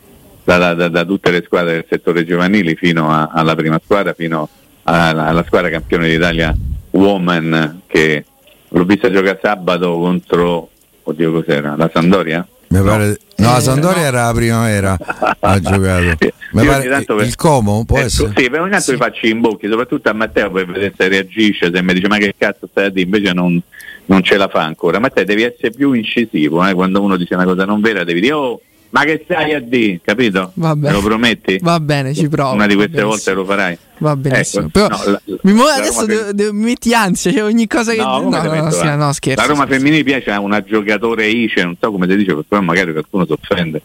da- 0.44 0.74
da- 0.74 0.88
da 0.88 1.04
tutte 1.04 1.30
le 1.30 1.42
squadre 1.44 1.72
del 1.72 1.86
settore 1.88 2.24
giovanili 2.24 2.76
fino 2.76 3.10
a- 3.10 3.30
alla 3.32 3.54
prima 3.56 3.80
squadra, 3.82 4.12
fino 4.12 4.48
alla, 4.84 5.26
alla 5.26 5.44
squadra 5.44 5.70
campione 5.70 6.08
d'Italia 6.08 6.54
Woman 6.90 7.82
che 7.86 8.24
l'ho 8.68 8.84
vista 8.84 9.10
giocare 9.10 9.38
sabato 9.42 9.98
contro, 9.98 10.70
oddio 11.02 11.32
cos'era, 11.32 11.74
la 11.76 11.90
Sandoria? 11.92 12.46
Mi 12.68 12.82
pare- 12.82 13.18
no, 13.36 13.50
la 13.50 13.58
Eh, 13.58 13.60
Sandoria 13.60 14.02
no. 14.02 14.06
era 14.08 14.24
la 14.26 14.32
primavera. 14.32 14.96
ha 15.40 15.58
giocato. 15.60 16.16
Mi 16.52 16.62
Io 16.62 16.70
pare- 16.70 17.04
per- 17.04 17.24
il 17.26 17.34
Como 17.34 17.84
può 17.84 17.98
Eh, 17.98 18.02
essere. 18.02 18.32
Sì, 18.36 18.48
per 18.48 18.60
ogni 18.60 18.70
tanto 18.70 18.92
vi 18.92 18.98
faccio 18.98 19.26
in 19.26 19.40
bocchi, 19.40 19.68
soprattutto 19.68 20.08
a 20.08 20.12
Matteo 20.12 20.50
per 20.52 20.66
vedere 20.66 20.94
se 20.96 21.08
reagisce, 21.08 21.70
se 21.74 21.82
mi 21.82 21.92
dice 21.92 22.06
ma 22.08 22.18
che 22.18 22.34
cazzo 22.38 22.68
stai 22.70 22.86
a 22.86 22.88
dire, 22.90 23.04
invece 23.04 23.32
non, 23.32 23.60
non 24.06 24.22
ce 24.22 24.36
la 24.36 24.48
fa 24.48 24.62
ancora. 24.62 24.98
Matteo 24.98 25.24
devi 25.24 25.42
essere 25.42 25.70
più 25.70 25.92
incisivo, 25.92 26.64
eh, 26.66 26.74
quando 26.74 27.00
uno 27.02 27.16
dice 27.16 27.34
una 27.34 27.44
cosa 27.44 27.64
non 27.64 27.80
vera 27.80 28.04
devi 28.04 28.20
dire 28.20 28.32
oh 28.34 28.60
ma 28.88 29.02
che 29.04 29.20
stai 29.24 29.52
a 29.52 29.60
dire, 29.60 30.00
capito? 30.02 30.52
Vabbè. 30.54 30.86
Me 30.86 30.92
lo 30.92 31.02
prometti? 31.02 31.58
Va 31.60 31.78
bene, 31.80 32.14
ci 32.14 32.28
provo. 32.28 32.52
Una 32.54 32.66
di 32.66 32.74
va 32.76 32.84
queste 32.84 33.02
volte 33.02 33.32
lo 33.34 33.44
farai. 33.44 33.76
Va 33.98 34.16
benissimo. 34.16 34.68
Ecco, 34.68 34.86
Però 34.86 34.88
no, 34.88 35.10
la- 35.10 35.20
mi 35.42 35.52
muovo 35.52 35.68
adesso 35.70 36.06
devo, 36.06 36.32
devo- 36.32 36.52
mi 36.54 36.64
metti 36.66 36.94
ansia, 36.94 37.30
cioè 37.32 37.42
ogni 37.42 37.66
cosa 37.66 37.90
che 37.92 37.98
No, 37.98 38.20
no, 38.20 38.28
no, 38.42 38.70
sì, 38.70 38.86
no, 38.96 39.12
scherzo. 39.12 39.40
La 39.42 39.46
Roma 39.48 39.64
scherzo. 39.64 39.66
femminile 39.66 40.02
piace 40.04 40.30
a 40.30 40.40
una 40.40 40.62
giocatore 40.62 41.26
ICE, 41.26 41.64
non 41.64 41.76
so 41.78 41.90
come 41.90 42.08
si 42.08 42.16
dice, 42.16 42.32
perché 42.32 42.46
poi 42.48 42.62
magari 42.62 42.92
qualcuno 42.92 43.26
si 43.26 43.32
offende. 43.32 43.82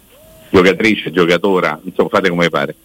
Giocatrice, 0.50 1.12
giocatora, 1.12 1.79
insomma 1.83 2.09
fate 2.09 2.29
come 2.29 2.50
pare. 2.50 2.75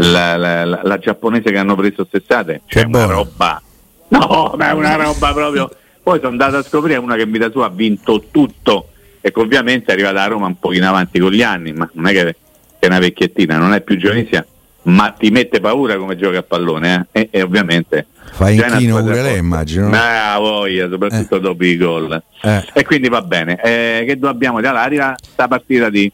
La, 0.00 0.36
la- 0.36 0.64
la- 0.64 0.80
la 0.82 0.98
giapponese 0.98 1.50
che 1.52 1.58
hanno 1.58 1.76
preso 1.76 2.04
stessate, 2.06 2.62
c'è 2.66 2.80
Che 2.80 2.86
una 2.86 3.04
roba. 3.04 3.62
No, 4.08 4.54
ma 4.56 4.70
è 4.70 4.72
una 4.72 4.96
roba 4.96 5.32
proprio. 5.32 5.70
Poi 6.08 6.20
sono 6.20 6.30
andato 6.30 6.56
a 6.56 6.62
scoprire 6.62 6.98
una 6.98 7.16
che 7.16 7.22
in 7.24 7.30
vita 7.30 7.50
sua 7.50 7.66
ha 7.66 7.68
vinto 7.68 8.24
tutto 8.30 8.88
e 9.20 9.30
che 9.30 9.40
ovviamente 9.40 9.90
è 9.90 9.92
arrivata 9.92 10.22
a 10.22 10.26
Roma 10.26 10.46
un 10.46 10.58
pochino 10.58 10.88
avanti 10.88 11.18
con 11.18 11.30
gli 11.32 11.42
anni, 11.42 11.74
ma 11.74 11.86
non 11.92 12.06
è 12.06 12.12
che, 12.12 12.36
è 12.78 12.86
una 12.86 12.98
vecchiettina, 12.98 13.58
non 13.58 13.74
è 13.74 13.82
più 13.82 13.98
giovanissima, 13.98 14.42
ma 14.84 15.10
ti 15.10 15.28
mette 15.28 15.60
paura 15.60 15.98
come 15.98 16.16
gioca 16.16 16.38
a 16.38 16.42
pallone 16.42 17.08
eh? 17.12 17.20
e, 17.20 17.28
e 17.30 17.42
ovviamente 17.42 18.06
Fa 18.30 18.48
inchino 18.48 19.02
pure 19.02 19.20
lei, 19.20 19.36
immagino. 19.36 19.90
Ma 19.90 20.32
ha 20.32 20.38
voglia, 20.38 20.88
soprattutto 20.88 21.38
dopo 21.38 21.62
i 21.62 21.76
gol. 21.76 22.22
Eh. 22.40 22.64
E 22.72 22.86
quindi 22.86 23.10
va 23.10 23.20
bene. 23.20 23.60
Eh, 23.60 24.04
che 24.06 24.18
dobbiamo 24.18 24.56
allora 24.56 24.80
arriva 24.80 25.14
sta 25.20 25.46
partita 25.46 25.90
di, 25.90 26.10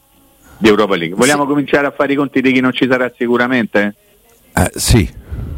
di 0.57 0.67
Europa 0.67 0.97
League. 0.97 1.15
Vogliamo 1.15 1.45
cominciare 1.45 1.87
a 1.87 1.91
fare 1.91 2.11
i 2.11 2.15
conti 2.17 2.41
di 2.41 2.51
chi 2.51 2.59
non 2.59 2.73
ci 2.73 2.85
sarà 2.91 3.09
sicuramente? 3.15 3.95
Eh, 4.55 4.71
sì, 4.75 5.09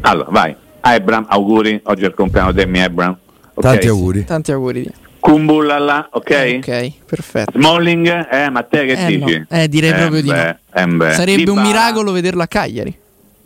Allora, 0.02 0.30
vai. 0.30 0.54
Ebram, 0.80 1.26
auguri. 1.28 1.80
Oggi 1.82 2.04
è 2.04 2.06
il 2.06 2.14
compleanno 2.14 2.52
di 2.52 2.60
Emmy 2.60 2.78
Ebram. 2.78 3.18
Ok. 3.58 3.64
tanti 3.64 3.88
auguri. 3.88 4.24
Tanti 4.24 4.52
auguri. 4.52 4.86
Kumbullala, 5.20 6.08
ok? 6.12 6.58
Ok, 6.58 6.92
perfetto. 7.06 7.58
Smalling, 7.58 8.06
eh, 8.30 8.50
Matteo 8.50 8.84
che 8.84 8.92
Eh, 8.92 9.06
dici? 9.06 9.18
no. 9.38 9.44
Eh, 9.48 9.68
direi 9.68 9.92
proprio 9.92 10.22
di 10.22 10.28
no. 10.28 10.34
beh, 10.34 10.56
eh, 10.74 10.86
beh. 10.86 11.12
Sarebbe 11.12 11.50
un 11.50 11.56
Dybala- 11.56 11.66
miracolo 11.66 12.12
vederlo 12.12 12.42
a 12.42 12.46
Cagliari. 12.46 12.96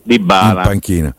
Di 0.03 0.17
In 0.17 0.27
Bala. 0.27 0.63
panchina. 0.63 1.15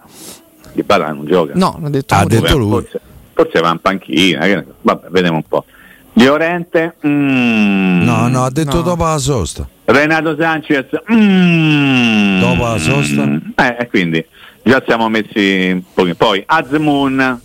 Di 0.73 0.83
Bala 0.83 1.11
non 1.11 1.25
gioca. 1.25 1.53
No, 1.55 1.79
ho 1.83 1.89
detto 1.89 2.13
Ha 2.13 2.25
detto 2.25 2.55
lui. 2.57 2.69
Forse, 2.69 3.01
forse 3.33 3.59
va 3.61 3.71
in 3.71 3.79
panchina. 3.79 4.45
so. 4.45 4.63
Vabbè, 4.81 5.07
vediamo 5.09 5.37
un 5.37 5.43
po'. 5.47 5.65
Llorente, 6.13 6.95
mm. 7.05 8.01
No, 8.03 8.27
no, 8.27 8.43
ha 8.45 8.51
detto 8.51 8.75
No. 8.77 8.81
dopo 8.83 9.03
la 9.05 9.17
sosta. 9.17 9.67
Renato 9.85 10.35
Sanchez, 10.39 10.85
mm. 11.11 12.39
Dopo 12.39 12.63
la 12.67 12.77
sosta? 12.77 13.23
Eh, 13.55 13.75
e 13.79 13.87
quindi 13.89 14.23
già 14.63 14.81
siamo 14.85 15.09
messi 15.09 15.71
un 15.73 15.81
pochino. 15.93 16.13
Poi 16.15 16.43
Azmoon, 16.45 17.41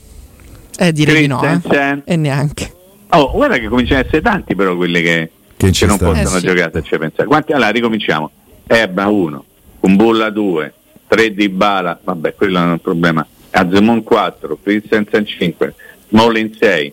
Eh, 0.81 0.93
direi 0.93 1.23
di 1.23 1.27
no. 1.27 1.43
eh. 1.43 2.03
E 2.05 2.17
neanche. 2.17 2.73
Oh, 3.11 3.33
guarda 3.33 3.59
che 3.59 3.69
cominciano 3.69 4.01
ad 4.01 4.07
essere 4.07 4.23
tanti 4.23 4.55
però 4.55 4.77
quelli 4.77 5.03
che, 5.03 5.31
Che 5.57 5.71
che 5.71 5.87
non 5.87 5.99
possono 5.99 6.37
Eh, 6.37 6.41
sì. 6.41 6.47
giocare 6.47 6.71
se 6.75 6.83
ci 6.83 6.99
pensare. 6.99 7.27
Quanti? 7.27 7.53
Allora 7.53 7.71
ricominciamo. 7.71 8.31
Ebra 8.67 9.07
1, 9.09 9.45
Kumbulla 9.81 10.31
2, 10.31 10.73
3 11.09 11.33
di 11.35 11.49
Bala, 11.49 11.99
vabbè, 12.03 12.35
quello 12.35 12.59
non 12.59 12.69
è 12.69 12.73
un 12.73 12.81
problema. 12.81 13.27
Azmoon 13.51 14.03
4, 14.03 14.59
Christensen 14.63 15.27
5, 15.27 15.75
Smolin 16.11 16.55
6, 16.59 16.93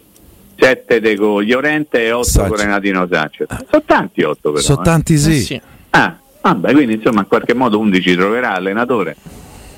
7 0.57 0.99
De 1.01 1.15
Go, 1.15 1.41
Llorente 1.41 2.05
e 2.05 2.11
8 2.13 2.23
Sanchez. 2.23 2.49
con 2.49 2.57
Renatino 2.65 3.07
Sanchez. 3.11 3.47
Sono 3.69 3.83
tanti 3.85 4.23
8 4.23 4.51
però. 4.51 4.63
Sono 4.63 4.79
eh. 4.79 4.83
tanti 4.83 5.13
Eh, 5.13 5.17
sì. 5.17 5.39
sì. 5.41 5.61
Ah, 5.89 6.17
vabbè, 6.41 6.71
quindi 6.71 6.93
insomma 6.95 7.19
in 7.21 7.27
qualche 7.27 7.53
modo 7.53 7.77
11 7.77 8.15
troverà 8.15 8.53
allenatore. 8.55 9.15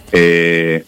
E 0.09 0.85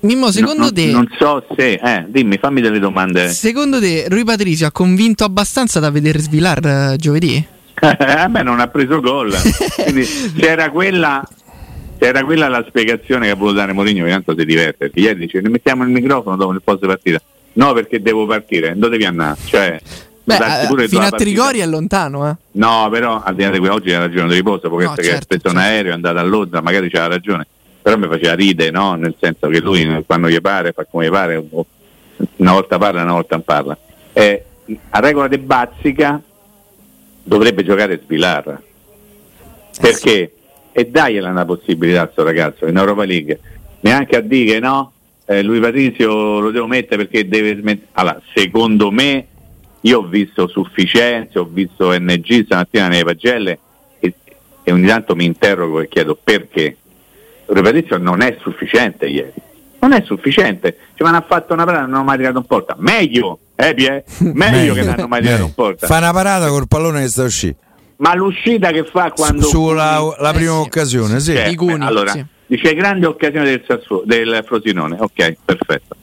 Mimmo, 0.00 0.30
secondo 0.30 0.62
non, 0.62 0.74
te, 0.74 0.86
non 0.90 1.08
so 1.18 1.44
se, 1.56 1.72
eh, 1.72 2.04
dimmi, 2.06 2.38
fammi 2.38 2.60
delle 2.60 2.78
domande. 2.78 3.28
secondo 3.30 3.80
te 3.80 4.06
Rui 4.08 4.22
Patricio 4.22 4.66
ha 4.66 4.70
convinto 4.70 5.24
abbastanza 5.24 5.80
da 5.80 5.90
vedere 5.90 6.20
Svilar 6.20 6.92
eh, 6.92 6.96
giovedì? 6.96 7.44
a 7.80 8.28
me 8.28 8.42
non 8.42 8.60
ha 8.60 8.68
preso 8.68 9.00
gol. 9.00 9.32
Quindi 9.82 10.04
c'era 10.36 10.70
quella, 10.70 11.26
c'era 11.98 12.24
quella 12.24 12.48
la 12.48 12.64
spiegazione 12.68 13.26
che 13.26 13.32
ha 13.32 13.36
voluto 13.36 13.56
dare 13.56 13.72
Mourinho, 13.72 14.04
che 14.04 14.10
tanto 14.10 14.34
si 14.36 14.44
diverte. 14.44 14.76
Perché 14.86 15.00
ieri 15.00 15.18
dice 15.18 15.40
ne 15.40 15.48
mettiamo 15.48 15.82
il 15.82 15.90
microfono 15.90 16.36
dopo 16.36 16.52
il 16.52 16.62
posto 16.62 16.86
partita. 16.86 17.20
No, 17.54 17.72
perché 17.72 18.00
devo 18.00 18.26
partire, 18.26 18.74
dove 18.76 18.90
devi 18.90 19.04
andare? 19.04 19.36
Cioè, 19.44 19.80
Beh, 20.22 20.36
eh, 20.36 20.88
fino 20.88 21.02
a. 21.02 21.10
Trigori 21.10 21.58
è 21.60 21.66
lontano, 21.66 22.28
eh. 22.28 22.36
No, 22.52 22.88
però 22.90 23.22
al 23.22 23.34
di 23.34 23.42
là 23.42 23.50
di 23.50 23.58
quello, 23.58 23.74
oggi 23.74 23.90
era 23.90 24.04
ragione 24.04 24.28
di 24.28 24.34
riposo, 24.34 24.68
perché 24.68 24.84
No, 24.84 24.92
che 24.94 25.02
certo, 25.02 25.22
speso 25.22 25.48
un 25.48 25.54
certo. 25.54 25.68
aereo, 25.68 25.90
è 25.92 25.94
andato 25.94 26.18
a 26.18 26.22
Londra, 26.22 26.60
magari 26.60 26.88
c'era 26.88 27.06
ragione. 27.06 27.46
Però 27.88 27.98
mi 27.98 28.06
faceva 28.06 28.34
ride, 28.34 28.70
no? 28.70 28.96
Nel 28.96 29.14
senso 29.18 29.48
che 29.48 29.60
lui 29.60 30.04
quando 30.04 30.28
gli 30.28 30.38
pare, 30.42 30.72
fa 30.72 30.84
come 30.84 31.06
gli 31.06 31.10
pare, 31.10 31.42
una 32.36 32.52
volta 32.52 32.76
parla, 32.76 33.00
una 33.00 33.14
volta 33.14 33.36
non 33.36 33.44
parla. 33.46 33.78
Eh, 34.12 34.44
a 34.90 35.00
regola 35.00 35.26
di 35.26 35.38
Bazzica 35.38 36.20
dovrebbe 37.22 37.64
giocare 37.64 37.98
Svilar. 38.04 38.60
Perché? 39.80 40.34
E 40.70 40.84
dagliela 40.84 41.30
una 41.30 41.46
possibilità 41.46 42.02
a 42.02 42.04
questo 42.04 42.24
ragazzo 42.24 42.66
in 42.66 42.76
Europa 42.76 43.06
League. 43.06 43.40
Neanche 43.80 44.16
a 44.16 44.20
dire 44.20 44.58
no, 44.58 44.92
eh, 45.24 45.42
lui 45.42 45.58
Patrizio 45.58 46.40
lo 46.40 46.50
devo 46.50 46.66
mettere 46.66 47.06
perché 47.06 47.26
deve 47.26 47.56
smettere. 47.56 47.88
Allora, 47.92 48.20
secondo 48.34 48.90
me, 48.90 49.26
io 49.80 50.00
ho 50.00 50.06
visto 50.06 50.46
sufficienze, 50.46 51.38
ho 51.38 51.48
visto 51.50 51.98
NG 51.98 52.44
stamattina 52.44 52.88
nelle 52.88 53.04
pagelle 53.04 53.58
e, 53.98 54.12
e 54.62 54.72
ogni 54.72 54.86
tanto 54.86 55.16
mi 55.16 55.24
interrogo 55.24 55.80
e 55.80 55.88
chiedo 55.88 56.18
perché. 56.22 56.76
Lui 57.48 57.62
Patrizio 57.62 57.98
non 57.98 58.20
è 58.20 58.36
sufficiente 58.40 59.06
ieri. 59.06 59.32
Non 59.80 59.92
è 59.92 60.02
sufficiente. 60.04 60.76
Ci 60.94 61.02
hanno 61.02 61.24
fatto 61.26 61.52
una 61.54 61.64
parata 61.64 61.84
e 61.84 61.86
non 61.86 61.94
hanno 61.96 62.04
mai 62.04 62.16
tirato 62.18 62.38
in 62.38 62.44
porta. 62.44 62.74
Meglio, 62.78 63.38
eh, 63.54 63.74
Pie? 63.74 64.04
Meglio 64.34 64.74
che 64.74 64.82
non 64.82 64.94
hanno 64.98 65.08
mai 65.08 65.22
tirato 65.22 65.42
in 65.44 65.54
porta. 65.54 65.86
Fa 65.86 65.98
una 65.98 66.12
parata 66.12 66.48
col 66.48 66.66
pallone 66.68 67.02
che 67.02 67.08
sta 67.08 67.22
uscendo. 67.22 67.56
Ma 67.96 68.14
l'uscita 68.14 68.70
che 68.70 68.84
fa 68.84 69.10
quando... 69.12 69.46
Sulla 69.46 70.00
la 70.18 70.30
Eh, 70.30 70.34
prima 70.34 70.52
sì. 70.52 70.58
occasione, 70.58 71.20
sì. 71.20 71.32
Cioè, 71.34 71.54
Cuni, 71.54 71.84
allora, 71.84 72.12
sì. 72.12 72.24
dice 72.46 72.74
grande 72.74 73.06
occasione 73.06 73.44
del, 73.44 73.64
Sassuolo, 73.66 74.02
del 74.04 74.42
Frosinone, 74.46 74.96
ok, 75.00 75.36
perfetto. 75.44 75.96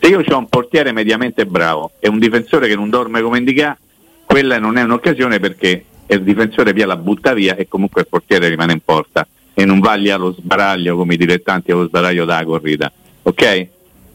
Se 0.00 0.08
io 0.08 0.22
ho 0.26 0.38
un 0.38 0.48
portiere 0.48 0.92
mediamente 0.92 1.44
bravo 1.46 1.92
e 2.00 2.08
un 2.08 2.18
difensore 2.18 2.68
che 2.68 2.74
non 2.74 2.88
dorme 2.90 3.20
come 3.22 3.38
indica, 3.38 3.76
quella 4.24 4.58
non 4.58 4.78
è 4.78 4.82
un'occasione 4.82 5.40
perché 5.40 5.84
il 6.06 6.22
difensore 6.22 6.72
via 6.72 6.86
la 6.86 6.96
butta 6.96 7.34
via 7.34 7.54
e 7.54 7.68
comunque 7.68 8.00
il 8.02 8.08
portiere 8.08 8.48
rimane 8.48 8.72
in 8.72 8.80
porta 8.84 9.26
e 9.54 9.64
non 9.64 9.80
vaglia 9.80 10.16
lo 10.16 10.32
sbaraglio 10.32 10.96
come 10.96 11.14
i 11.14 11.16
dilettanti 11.16 11.70
allo 11.70 11.86
sbaraglio 11.86 12.24
dalla 12.24 12.44
corrida, 12.44 12.90
ok? 13.22 13.66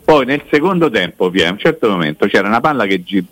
Poi 0.04 0.26
nel 0.26 0.44
secondo 0.50 0.90
tempo, 0.90 1.30
via, 1.30 1.50
a 1.50 1.52
un 1.52 1.60
certo 1.60 1.90
momento 1.90 2.28
c'era 2.28 2.48
una 2.48 2.62
palla 2.62 2.86
che 2.86 3.04
si 3.06 3.26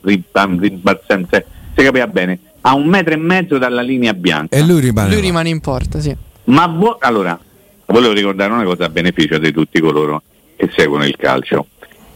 capiva 1.74 2.08
bene, 2.08 2.40
a 2.62 2.74
un 2.74 2.88
metro 2.88 3.14
e 3.14 3.18
mezzo 3.18 3.58
dalla 3.58 3.82
linea 3.82 4.14
bianca. 4.14 4.56
E 4.56 4.62
lui 4.62 4.82
rimane. 4.82 5.10
Lui 5.12 5.22
rimane 5.22 5.50
in 5.50 5.62
porta, 5.62 6.00
sì. 6.00 6.16
Ma 6.46 6.68
vuo- 6.68 6.98
allora, 7.00 7.40
volevo 7.86 8.14
ricordare 8.14 8.52
una 8.52 8.64
cosa 8.64 8.86
a 8.86 8.90
beneficio 8.90 9.38
di 9.38 9.52
tutti 9.52 9.80
coloro 9.80 10.22
che 10.56 10.70
seguono 10.76 11.06
il 11.06 11.16
calcio. 11.16 11.68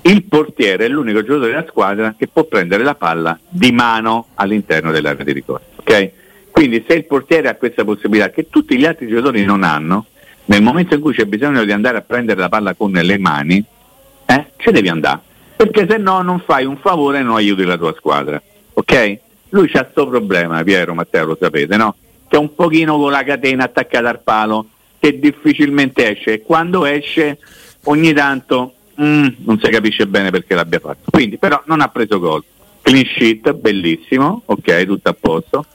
Il 0.02 0.24
portiere 0.24 0.86
è 0.86 0.88
l'unico 0.88 1.22
giocatore 1.22 1.52
della 1.52 1.66
squadra 1.68 2.16
che 2.18 2.28
può 2.28 2.44
prendere 2.46 2.84
la 2.84 2.96
palla 2.96 3.38
di 3.48 3.72
mano 3.72 4.28
all'interno 4.36 4.92
dell'area 4.92 5.24
di 5.24 5.32
rigore. 5.34 5.64
ok? 5.76 6.12
Quindi 6.60 6.84
se 6.86 6.94
il 6.94 7.06
portiere 7.06 7.48
ha 7.48 7.56
questa 7.56 7.86
possibilità 7.86 8.32
che 8.32 8.50
tutti 8.50 8.78
gli 8.78 8.84
altri 8.84 9.08
giocatori 9.08 9.46
non 9.46 9.64
hanno, 9.64 10.08
nel 10.48 10.62
momento 10.62 10.94
in 10.94 11.00
cui 11.00 11.14
c'è 11.14 11.24
bisogno 11.24 11.64
di 11.64 11.72
andare 11.72 12.00
a 12.00 12.02
prendere 12.02 12.38
la 12.38 12.50
palla 12.50 12.74
con 12.74 12.92
le 12.92 13.18
mani, 13.18 13.64
eh, 14.26 14.46
ci 14.58 14.70
devi 14.70 14.90
andare. 14.90 15.22
Perché 15.56 15.88
se 15.90 15.96
no 15.96 16.22
non 16.22 16.42
fai 16.46 16.66
un 16.66 16.76
favore 16.76 17.20
e 17.20 17.22
non 17.22 17.38
aiuti 17.38 17.64
la 17.64 17.78
tua 17.78 17.94
squadra. 17.96 18.42
Ok? 18.74 19.20
Lui 19.52 19.70
c'ha 19.70 19.84
questo 19.84 20.10
problema, 20.10 20.62
Piero, 20.64 20.94
Matteo, 20.94 21.28
lo 21.28 21.38
sapete, 21.40 21.78
no? 21.78 21.96
Che 22.28 22.36
è 22.36 22.40
un 22.40 22.54
pochino 22.54 22.98
con 22.98 23.12
la 23.12 23.24
catena 23.24 23.64
attaccata 23.64 24.10
al 24.10 24.20
palo, 24.20 24.68
che 25.00 25.18
difficilmente 25.18 26.12
esce 26.12 26.34
e 26.34 26.42
quando 26.42 26.86
esce 26.86 27.38
ogni 27.86 28.12
tanto 28.12 28.74
mm, 29.02 29.28
non 29.46 29.62
si 29.64 29.70
capisce 29.70 30.08
bene 30.08 30.30
perché 30.30 30.56
l'abbia 30.56 30.80
fatto. 30.80 31.10
Quindi 31.10 31.38
però 31.38 31.64
non 31.68 31.80
ha 31.80 31.88
preso 31.88 32.20
gol. 32.20 32.44
Clean 32.82 33.06
sheet, 33.06 33.54
bellissimo, 33.54 34.42
ok, 34.44 34.86
tutto 34.86 35.08
a 35.08 35.16
posto. 35.18 35.66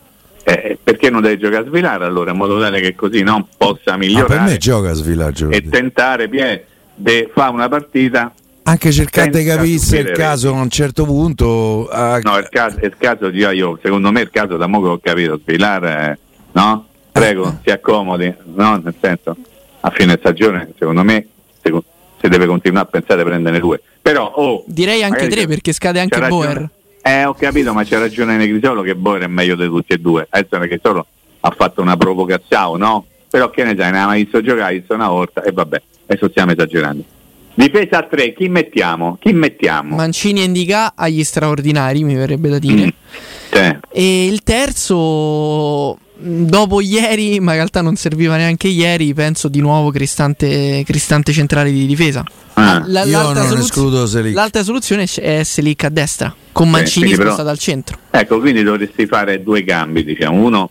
Eh, 0.46 0.78
perché 0.82 1.08
non 1.08 1.22
deve 1.22 1.38
giocare 1.38 1.64
a 1.64 1.66
svilare 1.66 2.04
allora 2.04 2.30
in 2.32 2.36
modo 2.36 2.60
tale 2.60 2.78
che 2.80 2.94
così 2.94 3.22
non 3.22 3.46
possa 3.56 3.92
Ma 3.92 3.96
per 3.96 3.98
migliorare 3.98 4.50
me 4.50 4.56
gioca 4.58 4.90
a 4.90 4.92
svillaggio. 4.92 5.48
e 5.48 5.66
tentare 5.68 6.28
Pie, 6.28 6.66
di 6.94 7.26
fare 7.32 7.50
una 7.50 7.66
partita 7.68 8.30
Anche 8.64 8.92
cercare 8.92 9.30
di 9.30 9.42
capire 9.42 9.78
se 9.78 9.96
è 9.96 10.00
il 10.10 10.10
caso 10.16 10.50
a 10.50 10.60
un 10.60 10.68
certo 10.68 11.04
punto. 11.06 11.88
ah, 11.88 12.18
No, 12.22 12.36
il 12.36 12.48
caso, 12.50 12.78
il 12.82 12.94
caso 12.98 13.30
di 13.30 13.38
io, 13.38 13.78
secondo 13.82 14.10
me 14.12 14.20
il 14.20 14.30
caso 14.30 14.56
da 14.58 14.66
mo 14.66 14.82
che 14.82 14.88
ho 14.88 14.98
capito, 15.02 15.40
Svilar, 15.42 16.18
no? 16.52 16.86
Prego, 17.10 17.60
si 17.62 17.70
accomodi, 17.70 18.34
no? 18.54 18.80
Nel 18.84 18.94
senso, 19.00 19.36
a 19.80 19.90
fine 19.90 20.16
stagione, 20.18 20.72
secondo 20.78 21.02
me, 21.04 21.26
si 21.62 22.28
deve 22.28 22.46
continuare 22.46 22.86
a 22.86 22.90
pensare 22.90 23.22
di 23.22 23.28
prenderne 23.28 23.60
due. 23.60 23.80
Però, 24.02 24.30
oh, 24.34 24.64
Direi 24.66 25.02
anche 25.02 25.26
tre 25.28 25.46
perché 25.46 25.72
scade 25.72 26.00
anche 26.00 26.18
c'ha 26.18 26.22
ragione- 26.28 26.44
Boer. 26.54 26.70
Eh, 27.06 27.26
ho 27.26 27.34
capito, 27.34 27.74
ma 27.74 27.84
c'è 27.84 27.98
ragione 27.98 28.38
Negrisolo 28.38 28.80
che 28.80 28.94
Boer 28.94 29.24
è 29.24 29.26
meglio 29.26 29.56
di 29.56 29.66
tutti 29.66 29.92
e 29.92 29.98
due. 29.98 30.26
Adesso 30.26 30.56
Negrisolo 30.56 31.06
ha 31.40 31.50
fatto 31.50 31.82
una 31.82 31.98
provocazione, 31.98 32.78
no? 32.78 33.04
Però 33.28 33.50
che 33.50 33.62
ne 33.62 33.76
sai, 33.76 33.92
ne 33.92 33.98
aveva 33.98 34.14
visto 34.14 34.40
giocare, 34.40 34.74
ha 34.74 34.78
visto 34.78 34.94
una 34.94 35.08
volta 35.08 35.42
e 35.42 35.52
vabbè, 35.52 35.82
adesso 36.06 36.30
stiamo 36.30 36.52
esagerando. 36.52 37.04
Difesa 37.52 37.98
a 37.98 38.02
tre, 38.04 38.32
chi 38.32 38.48
mettiamo? 38.48 39.18
Chi 39.20 39.34
mettiamo? 39.34 39.96
Mancini 39.96 40.40
e 40.40 40.44
Indica 40.44 40.94
agli 40.96 41.22
straordinari, 41.22 42.04
mi 42.04 42.14
verrebbe 42.14 42.48
da 42.48 42.58
dire. 42.58 42.86
Mm. 42.86 43.70
E 43.90 44.26
il 44.26 44.42
terzo, 44.42 45.98
dopo 46.16 46.80
ieri, 46.80 47.40
ma 47.40 47.50
in 47.52 47.56
realtà 47.58 47.80
non 47.82 47.96
serviva 47.96 48.36
neanche 48.36 48.68
ieri, 48.68 49.12
penso 49.14 49.48
di 49.48 49.60
nuovo 49.60 49.90
Cristante, 49.90 50.82
Cristante 50.84 51.32
centrale 51.32 51.70
di 51.72 51.86
difesa. 51.86 52.24
Ah. 52.54 52.82
La- 52.86 53.02
Io 53.04 53.10
l'altra 53.10 53.40
non 53.40 53.48
soluz- 53.50 53.64
escludo 53.66 54.06
Selic. 54.06 54.34
L'altra 54.34 54.62
soluzione 54.62 55.04
è 55.16 55.42
Selic 55.42 55.84
a 55.84 55.88
destra, 55.88 56.34
con 56.52 56.70
Mancini 56.70 57.06
quindi 57.06 57.16
però- 57.16 57.30
spostato 57.32 57.50
al 57.50 57.58
centro. 57.58 57.98
Ecco, 58.10 58.38
quindi 58.40 58.62
dovresti 58.62 59.06
fare 59.06 59.42
due 59.42 59.64
cambi, 59.64 60.04
diciamo. 60.04 60.40
Uno, 60.44 60.70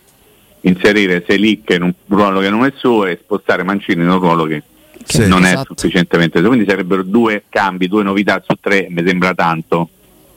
inserire 0.62 1.22
Selic 1.28 1.70
in 1.70 1.82
un 1.82 1.92
ruolo 2.08 2.40
che 2.40 2.48
non 2.48 2.64
è 2.64 2.72
suo 2.76 3.04
e 3.06 3.18
spostare 3.22 3.62
Mancini 3.64 4.02
in 4.02 4.08
un 4.08 4.18
ruolo 4.18 4.44
che 4.44 4.62
Sì. 5.04 5.26
non 5.28 5.44
è 5.44 5.52
Esatto. 5.52 5.74
sufficientemente 5.76 6.38
suo. 6.38 6.48
Quindi 6.48 6.66
sarebbero 6.66 7.02
due 7.02 7.44
cambi, 7.50 7.86
due 7.86 8.02
novità 8.02 8.42
su 8.46 8.54
tre, 8.60 8.86
mi 8.88 9.02
sembra 9.06 9.34
tanto. 9.34 9.90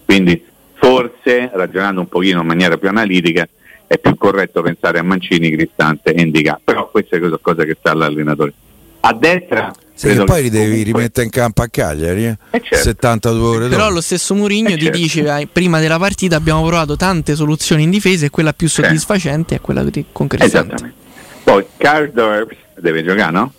Quindi 0.04 0.44
forse, 0.74 1.50
ragionando 1.54 2.02
un 2.02 2.08
pochino 2.10 2.42
in 2.42 2.48
maniera 2.48 2.78
più 2.78 2.90
analitica, 2.90 3.48
è 3.88 3.98
più 3.98 4.16
corretto 4.16 4.62
pensare 4.62 5.00
a 5.00 5.04
Mancini, 5.04 5.50
Cristante 5.52 6.14
e 6.14 6.22
Indica. 6.22 6.60
Però 6.64 6.90
queste 6.92 7.20
sono 7.20 7.38
cose 7.42 7.66
che 7.66 7.76
sta 7.80 7.92
all'allenatore. 7.92 8.54
A 9.02 9.14
destra... 9.14 9.74
Sì, 9.98 10.10
che 10.10 10.24
poi 10.26 10.36
che 10.36 10.42
li 10.44 10.50
devi 10.52 10.84
rimettere 10.84 11.26
in 11.26 11.32
campo 11.32 11.64
a 11.64 11.68
Cagliari. 11.70 12.26
Eh? 12.26 12.38
Eh, 12.52 12.62
certo. 12.62 12.84
72 12.84 13.48
ore 13.48 13.68
Però 13.68 13.84
dopo. 13.86 13.94
lo 13.96 14.02
stesso 14.02 14.36
Mourinho 14.36 14.70
Eh, 14.70 14.76
ti 14.76 14.82
certo. 14.84 14.98
dice 15.00 15.40
eh, 15.40 15.48
prima 15.52 15.80
della 15.80 15.98
partita 15.98 16.36
abbiamo 16.36 16.64
provato 16.68 16.96
tante 16.96 17.34
soluzioni 17.34 17.82
in 17.82 17.90
difesa 17.90 18.28
e 18.28 18.30
quella 18.30 18.54
più 18.54 18.70
soddisfacente 18.70 19.56
è 19.56 19.60
quella 19.62 19.84
di- 19.84 20.06
con 20.12 20.28
Cristante. 20.28 20.76
Esattamente. 20.76 20.98
Poi 21.44 21.66
Cardorp 21.78 22.56
deve 22.80 23.04
giocare, 23.04 23.32
no? 23.32 23.54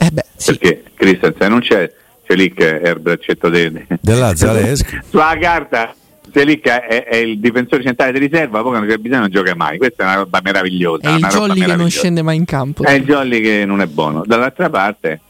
Eh 0.00 0.10
beh, 0.10 0.24
sì. 0.34 0.56
perché 0.58 0.82
Christensen 0.94 1.48
non 1.48 1.60
c'è, 1.60 1.92
Selic 2.26 2.60
è 2.60 2.88
il 2.88 2.98
braccetto 2.98 3.48
de- 3.48 3.86
Della 4.00 4.34
Zaleschi. 4.34 4.98
Sulla 5.10 5.36
carta 5.40 5.94
Selic 6.32 6.66
è, 6.66 7.04
è 7.04 7.16
il 7.16 7.38
difensore 7.38 7.82
centrale 7.82 8.12
di 8.12 8.18
riserva, 8.18 8.60
poi 8.60 8.70
quando 8.70 8.88
c'è 8.88 8.98
bisogno 8.98 9.20
non 9.22 9.30
gioca 9.30 9.54
mai. 9.54 9.78
Questa 9.78 10.02
è 10.02 10.06
una 10.06 10.14
roba 10.16 10.40
meravigliosa. 10.42 11.08
È 11.08 11.12
il 11.14 11.26
Jolly 11.26 11.60
che 11.60 11.76
non 11.76 11.90
scende 11.90 12.22
mai 12.22 12.36
in 12.36 12.44
campo. 12.44 12.82
È 12.84 12.92
il 12.92 13.04
Jolly 13.04 13.40
che 13.40 13.64
non 13.64 13.80
è 13.80 13.86
buono. 13.86 14.22
Dall'altra 14.26 14.70
parte 14.70 15.20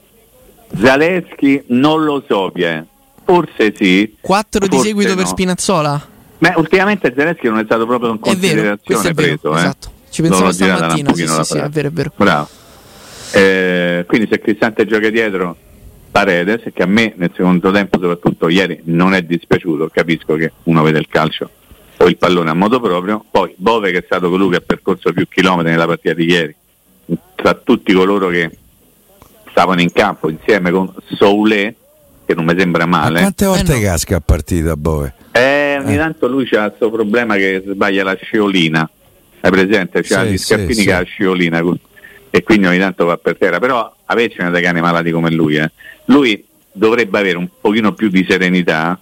Zaleschi 0.81 1.63
non 1.69 2.05
lo 2.05 2.23
so, 2.27 2.51
Pie. 2.53 2.85
forse 3.25 3.75
sì. 3.77 4.17
4 4.21 4.61
di 4.61 4.67
forse 4.69 4.89
seguito 4.89 5.15
per 5.15 5.25
no. 5.25 5.29
Spinazzola? 5.29 6.07
Ma 6.39 6.53
ultimamente 6.57 7.13
Zelensky 7.17 7.49
non 7.49 7.59
è 7.59 7.65
stato 7.65 7.87
proprio 7.87 8.11
in 8.11 8.17
È 8.17 8.37
vero, 8.37 8.77
considerazione 8.77 9.09
è 9.09 9.13
vero, 9.15 9.37
preso. 9.39 9.55
eh. 9.55 9.59
esatto. 9.59 9.91
Ci 10.11 10.23
pensavo 10.23 10.53
stamattina, 10.53 11.15
sì, 11.15 11.27
sì, 11.27 11.45
sì, 11.45 11.59
è 11.59 11.69
vero, 11.69 11.89
è 11.89 11.91
vero. 11.91 12.13
Bravo. 12.17 12.49
Eh, 13.33 14.05
quindi 14.07 14.29
se 14.31 14.41
Cristante 14.41 14.87
gioca 14.87 15.11
dietro 15.11 15.57
Paredes, 16.11 16.63
che 16.73 16.83
a 16.83 16.87
me 16.87 17.13
nel 17.17 17.31
secondo 17.35 17.71
tempo, 17.71 17.99
soprattutto 18.01 18.49
ieri, 18.49 18.81
non 18.85 19.15
è 19.15 19.23
dispiaciuto, 19.23 19.89
capisco 19.93 20.35
che 20.35 20.53
uno 20.65 20.83
vede 20.83 20.99
il 20.99 21.07
calcio 21.09 21.51
o 21.97 22.07
il 22.09 22.17
pallone 22.17 22.51
a 22.51 22.55
modo 22.55 22.81
proprio, 22.81 23.25
poi 23.31 23.53
Bove 23.57 23.91
che 23.93 23.99
è 23.99 24.03
stato 24.05 24.29
colui 24.31 24.51
che 24.51 24.57
ha 24.57 24.63
percorso 24.65 25.13
più 25.13 25.27
chilometri 25.29 25.71
nella 25.73 25.87
partita 25.87 26.15
di 26.15 26.25
ieri, 26.25 26.55
tra 27.35 27.55
tutti 27.55 27.93
coloro 27.93 28.29
che 28.29 28.51
stavano 29.51 29.81
in 29.81 29.93
campo 29.93 30.29
insieme 30.31 30.71
con 30.71 30.93
Soule, 31.15 31.75
che 32.25 32.35
non 32.35 32.45
mi 32.45 32.55
sembra 32.59 32.87
Ma 32.87 32.99
male. 33.01 33.21
quante 33.21 33.47
volte 33.47 33.75
no. 33.75 33.81
casca 33.81 34.17
a 34.17 34.21
partita, 34.21 34.77
Bove? 34.77 35.15
Eh, 35.33 35.79
ogni 35.83 35.95
Eh. 35.95 35.99
tanto 35.99 36.27
lui 36.29 36.47
c'ha 36.47 36.69
questo 36.69 36.91
problema 36.91 37.37
che 37.37 37.63
sbaglia 37.67 38.05
la 38.05 38.17
sciolina. 38.21 38.89
Hai 39.41 39.51
presente? 39.51 40.03
C'ha 40.03 40.25
Sì, 40.25 40.31
gli 40.31 40.37
sì, 40.37 40.45
scarpini 40.45 40.75
sì. 40.75 40.85
che 40.85 40.93
ha 40.93 40.99
la 40.99 41.05
sciolina 41.05 41.63
e 42.31 42.43
quindi 42.43 42.67
ogni 42.67 42.79
tanto 42.79 43.05
va 43.07 43.17
per 43.17 43.37
terra. 43.37 43.59
Però 43.59 43.93
avercene 44.11 44.51
dei 44.51 44.63
cani 44.63 44.81
malati 44.81 45.11
come 45.11 45.31
lui, 45.31 45.57
eh. 45.57 45.71
lui 46.07 46.45
dovrebbe 46.73 47.19
avere 47.19 47.39
un 47.39 47.49
pochino 47.61 47.93
più 47.93 48.09
di 48.09 48.25
serenità 48.29 48.99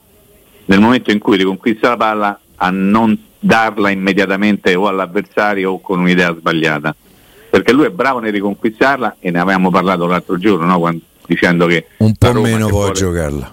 nel 0.67 0.81
momento 0.81 1.11
in 1.11 1.19
cui 1.19 1.37
riconquista 1.37 1.91
la 1.91 1.97
palla 1.97 2.41
a 2.57 2.71
non 2.71 3.17
darla 3.39 3.91
immediatamente 3.91 4.75
o 4.75 4.89
all'avversario 4.89 5.73
o 5.73 5.81
con 5.81 6.01
un'idea 6.01 6.35
sbagliata. 6.35 6.95
Perché 7.51 7.73
lui 7.73 7.85
è 7.87 7.91
bravo 7.91 8.19
nel 8.19 8.33
riconquistarla 8.33 9.17
e 9.21 9.31
ne 9.31 9.39
avevamo 9.39 9.71
parlato 9.71 10.07
l'altro 10.07 10.39
giorno, 10.39 10.67
no? 10.67 10.79
Quando- 10.79 11.03
dicendo 11.27 11.67
che 11.67 11.87
Un 11.99 12.15
po' 12.17 12.33
Roma 12.33 12.49
meno 12.49 12.67
può 12.69 12.91
giocarla. 12.91 13.53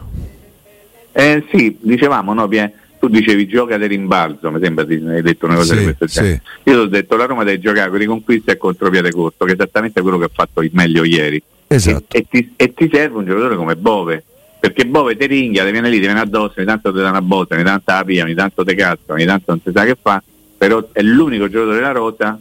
eh 1.12 1.43
sì, 1.51 1.77
dicevamo, 1.81 2.33
no, 2.33 2.48
Pie? 2.48 2.74
Tu 3.03 3.10
dicevi 3.10 3.48
gioca 3.48 3.77
di 3.77 3.86
rimbalzo, 3.88 4.50
mi 4.50 4.62
sembra 4.62 4.86
di 4.86 4.95
hai 5.05 5.22
detto 5.22 5.45
una 5.45 5.55
cosa 5.55 5.74
Sì, 5.74 5.79
di 5.79 5.83
questo 5.93 6.05
genere. 6.05 6.41
sì. 6.63 6.69
Io 6.69 6.75
ti 6.75 6.79
ho 6.79 6.86
detto 6.88 7.17
la 7.17 7.25
Roma 7.25 7.43
deve 7.43 7.60
giocare 7.60 7.89
con 7.89 7.98
riconquista 7.98 8.53
e 8.53 8.57
contropiede 8.57 9.12
corto, 9.12 9.43
che 9.43 9.51
è 9.51 9.55
esattamente 9.55 10.00
quello 10.01 10.17
che 10.17 10.24
ha 10.24 10.29
fatto 10.33 10.62
il 10.62 10.69
meglio 10.72 11.03
ieri. 11.03 11.43
Esatto. 11.67 12.15
E, 12.15 12.19
e 12.19 12.25
ti, 12.29 12.53
e 12.55 12.74
ti 12.74 12.89
serve 12.89 13.17
un 13.17 13.25
giocatore 13.25 13.57
come 13.57 13.75
Bove, 13.75 14.24
perché 14.57 14.86
Bove 14.86 15.17
te 15.17 15.25
ringhia, 15.25 15.65
te 15.65 15.72
viene 15.72 15.89
lì, 15.89 15.95
ti 16.00 16.05
viene 16.05 16.22
addosso, 16.22 16.53
ogni 16.60 16.65
tanto 16.65 16.93
ti 16.93 17.00
dà 17.00 17.10
una 17.10 17.22
botta, 17.22 17.55
ogni 17.55 17.65
tanto 17.65 17.91
la 17.91 18.03
pia, 18.05 18.24
ogni 18.24 18.36
tanto 18.36 18.63
te 18.63 18.74
cazzo, 18.74 19.12
ogni 19.12 19.25
tanto 19.25 19.43
non 19.51 19.60
si 19.62 19.72
sa 19.74 19.83
che 19.83 19.98
fa, 20.01 20.24
però 20.57 20.88
è 20.93 21.01
l'unico 21.01 21.50
giocatore 21.50 21.75
della 21.75 21.91
rosa 21.91 22.39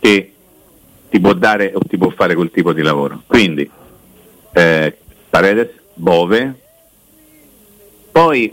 che 0.00 0.32
ti 1.10 1.20
può 1.20 1.34
dare 1.34 1.72
o 1.74 1.80
ti 1.86 1.98
può 1.98 2.08
fare 2.08 2.34
quel 2.34 2.50
tipo 2.50 2.72
di 2.72 2.80
lavoro. 2.80 3.22
Quindi 3.26 3.68
eh, 4.54 4.96
Paredes, 5.28 5.68
Bove, 5.92 6.54
poi 8.10 8.50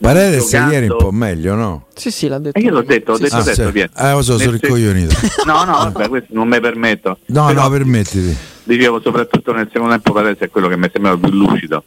Paredes 0.00 0.44
giocando- 0.50 0.72
ieri 0.72 0.88
un 0.88 0.96
po' 0.96 1.10
meglio, 1.10 1.54
no? 1.54 1.86
Sì, 1.94 2.10
sì, 2.10 2.26
l'ha 2.28 2.38
detto. 2.38 2.58
E 2.58 2.62
io 2.62 2.70
l'ho 2.70 2.82
detto, 2.82 3.12
ho 3.12 3.16
Sì, 3.16 3.22
detto 3.22 3.36
Ah, 3.36 3.40
adesso, 3.40 3.66
sì. 3.66 3.72
Pier. 3.72 3.90
Ah, 3.94 4.12
lo 4.14 4.22
so, 4.22 4.38
sono 4.38 4.50
Nel 4.50 4.58
se- 4.60 4.66
ricoglionito. 4.66 5.14
No, 5.44 5.64
no, 5.64 5.72
vabbè, 5.72 6.08
questo 6.08 6.28
non 6.34 6.48
mi 6.48 6.58
permetto. 6.60 7.18
No, 7.26 7.46
Però, 7.46 7.62
no, 7.64 7.68
permettiti. 7.70 8.36
Dicevo, 8.64 9.00
soprattutto 9.00 9.52
nel 9.52 9.68
secondo 9.70 9.92
tempo 9.92 10.12
Paredes 10.12 10.38
è 10.38 10.48
quello 10.50 10.68
che 10.68 10.76
mi 10.76 10.86
è 10.86 10.90
sembrato 10.92 11.18
più 11.18 11.30
lucido. 11.32 11.84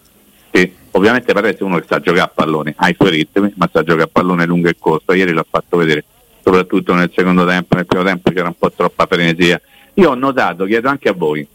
Che 0.51 0.73
ovviamente 0.91 1.33
Paredes 1.33 1.59
è 1.59 1.63
uno 1.63 1.77
che 1.79 1.85
sa 1.87 1.99
giocare 1.99 2.23
a 2.25 2.31
pallone, 2.33 2.73
ha 2.77 2.89
i 2.89 2.95
suoi 2.95 3.09
ritmi, 3.09 3.51
ma 3.55 3.67
sa 3.71 3.81
giocare 3.81 4.03
a 4.03 4.09
pallone 4.11 4.45
lungo 4.45 4.67
e 4.69 4.75
corto. 4.77 5.13
Ieri 5.13 5.33
l'ha 5.33 5.45
fatto 5.49 5.77
vedere, 5.77 6.03
soprattutto 6.43 6.93
nel 6.93 7.11
secondo 7.15 7.45
tempo, 7.47 7.75
nel 7.75 7.87
primo 7.87 8.03
tempo 8.03 8.31
c'era 8.31 8.47
un 8.47 8.55
po' 8.59 8.71
troppa 8.71 9.07
frenesia. 9.07 9.59
Io 9.95 10.09
ho 10.11 10.15
notato, 10.15 10.65
chiedo 10.65 10.87
anche 10.89 11.09
a 11.09 11.13
voi, 11.13 11.47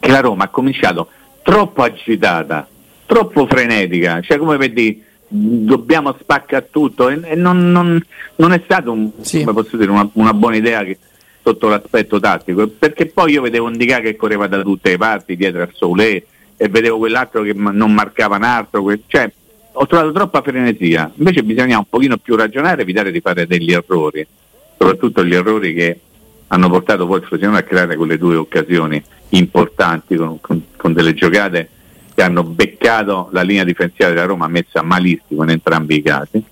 che 0.00 0.10
la 0.10 0.20
Roma 0.20 0.44
ha 0.44 0.48
cominciato 0.48 1.08
troppo 1.42 1.82
agitata, 1.82 2.66
troppo 3.06 3.46
frenetica, 3.46 4.20
cioè 4.22 4.38
come 4.38 4.56
per 4.56 4.72
dire 4.72 4.96
dobbiamo 5.28 6.16
spaccare 6.18 6.68
tutto 6.70 7.08
e, 7.08 7.20
e 7.22 7.34
non, 7.34 7.70
non- 7.70 8.02
non 8.36 8.52
è 8.52 8.60
stato 8.64 8.92
un- 8.92 9.10
Sì. 9.20 9.42
come 9.44 9.62
posso 9.62 9.76
dire, 9.76 9.90
una, 9.90 10.08
una 10.14 10.32
buona 10.34 10.56
idea 10.56 10.82
che- 10.84 10.98
sotto 11.42 11.68
l'aspetto 11.68 12.18
tattico, 12.20 12.66
perché 12.68 13.06
poi 13.06 13.32
io 13.32 13.42
vedevo 13.42 13.68
Indica 13.68 14.00
che 14.00 14.16
correva 14.16 14.46
da 14.48 14.60
tutte 14.62 14.90
le 14.90 14.96
parti 14.98 15.34
dietro 15.36 15.62
al 15.62 15.70
Soulé 15.72 16.26
e 16.56 16.68
vedevo 16.68 16.98
quell'altro 16.98 17.42
che 17.42 17.52
non 17.54 17.92
marcava 17.94 18.36
un 18.36 18.42
altro, 18.42 18.82
que- 18.82 19.02
cioè 19.06 19.30
ho 19.72 19.86
trovato 19.86 20.12
troppa 20.12 20.42
frenesia, 20.42 21.10
invece 21.14 21.42
bisogna 21.42 21.78
un 21.78 21.84
pochino 21.88 22.16
più 22.18 22.34
ragionare 22.36 22.80
e 22.80 22.82
evitare 22.82 23.10
di 23.12 23.20
fare 23.20 23.46
degli 23.46 23.72
errori, 23.72 24.26
soprattutto 24.76 25.24
gli 25.24 25.34
errori 25.34 25.72
che 25.72 26.00
hanno 26.48 26.68
portato 26.68 27.06
poi 27.06 27.18
il 27.20 27.24
Frosinone 27.24 27.58
a 27.58 27.62
creare 27.62 27.96
quelle 27.96 28.18
due 28.18 28.34
occasioni 28.36 29.02
importanti 29.30 30.16
con, 30.16 30.40
con- 30.40 30.62
con 30.76 30.92
delle 30.92 31.14
giocate 31.14 31.68
che 32.18 32.24
hanno 32.24 32.42
beccato 32.42 33.28
la 33.30 33.42
linea 33.42 33.62
difensiva 33.62 34.08
della 34.08 34.24
Roma 34.24 34.48
messa 34.48 34.82
malissimo 34.82 35.44
in 35.44 35.50
entrambi 35.50 35.98
i 35.98 36.02
casi. 36.02 36.42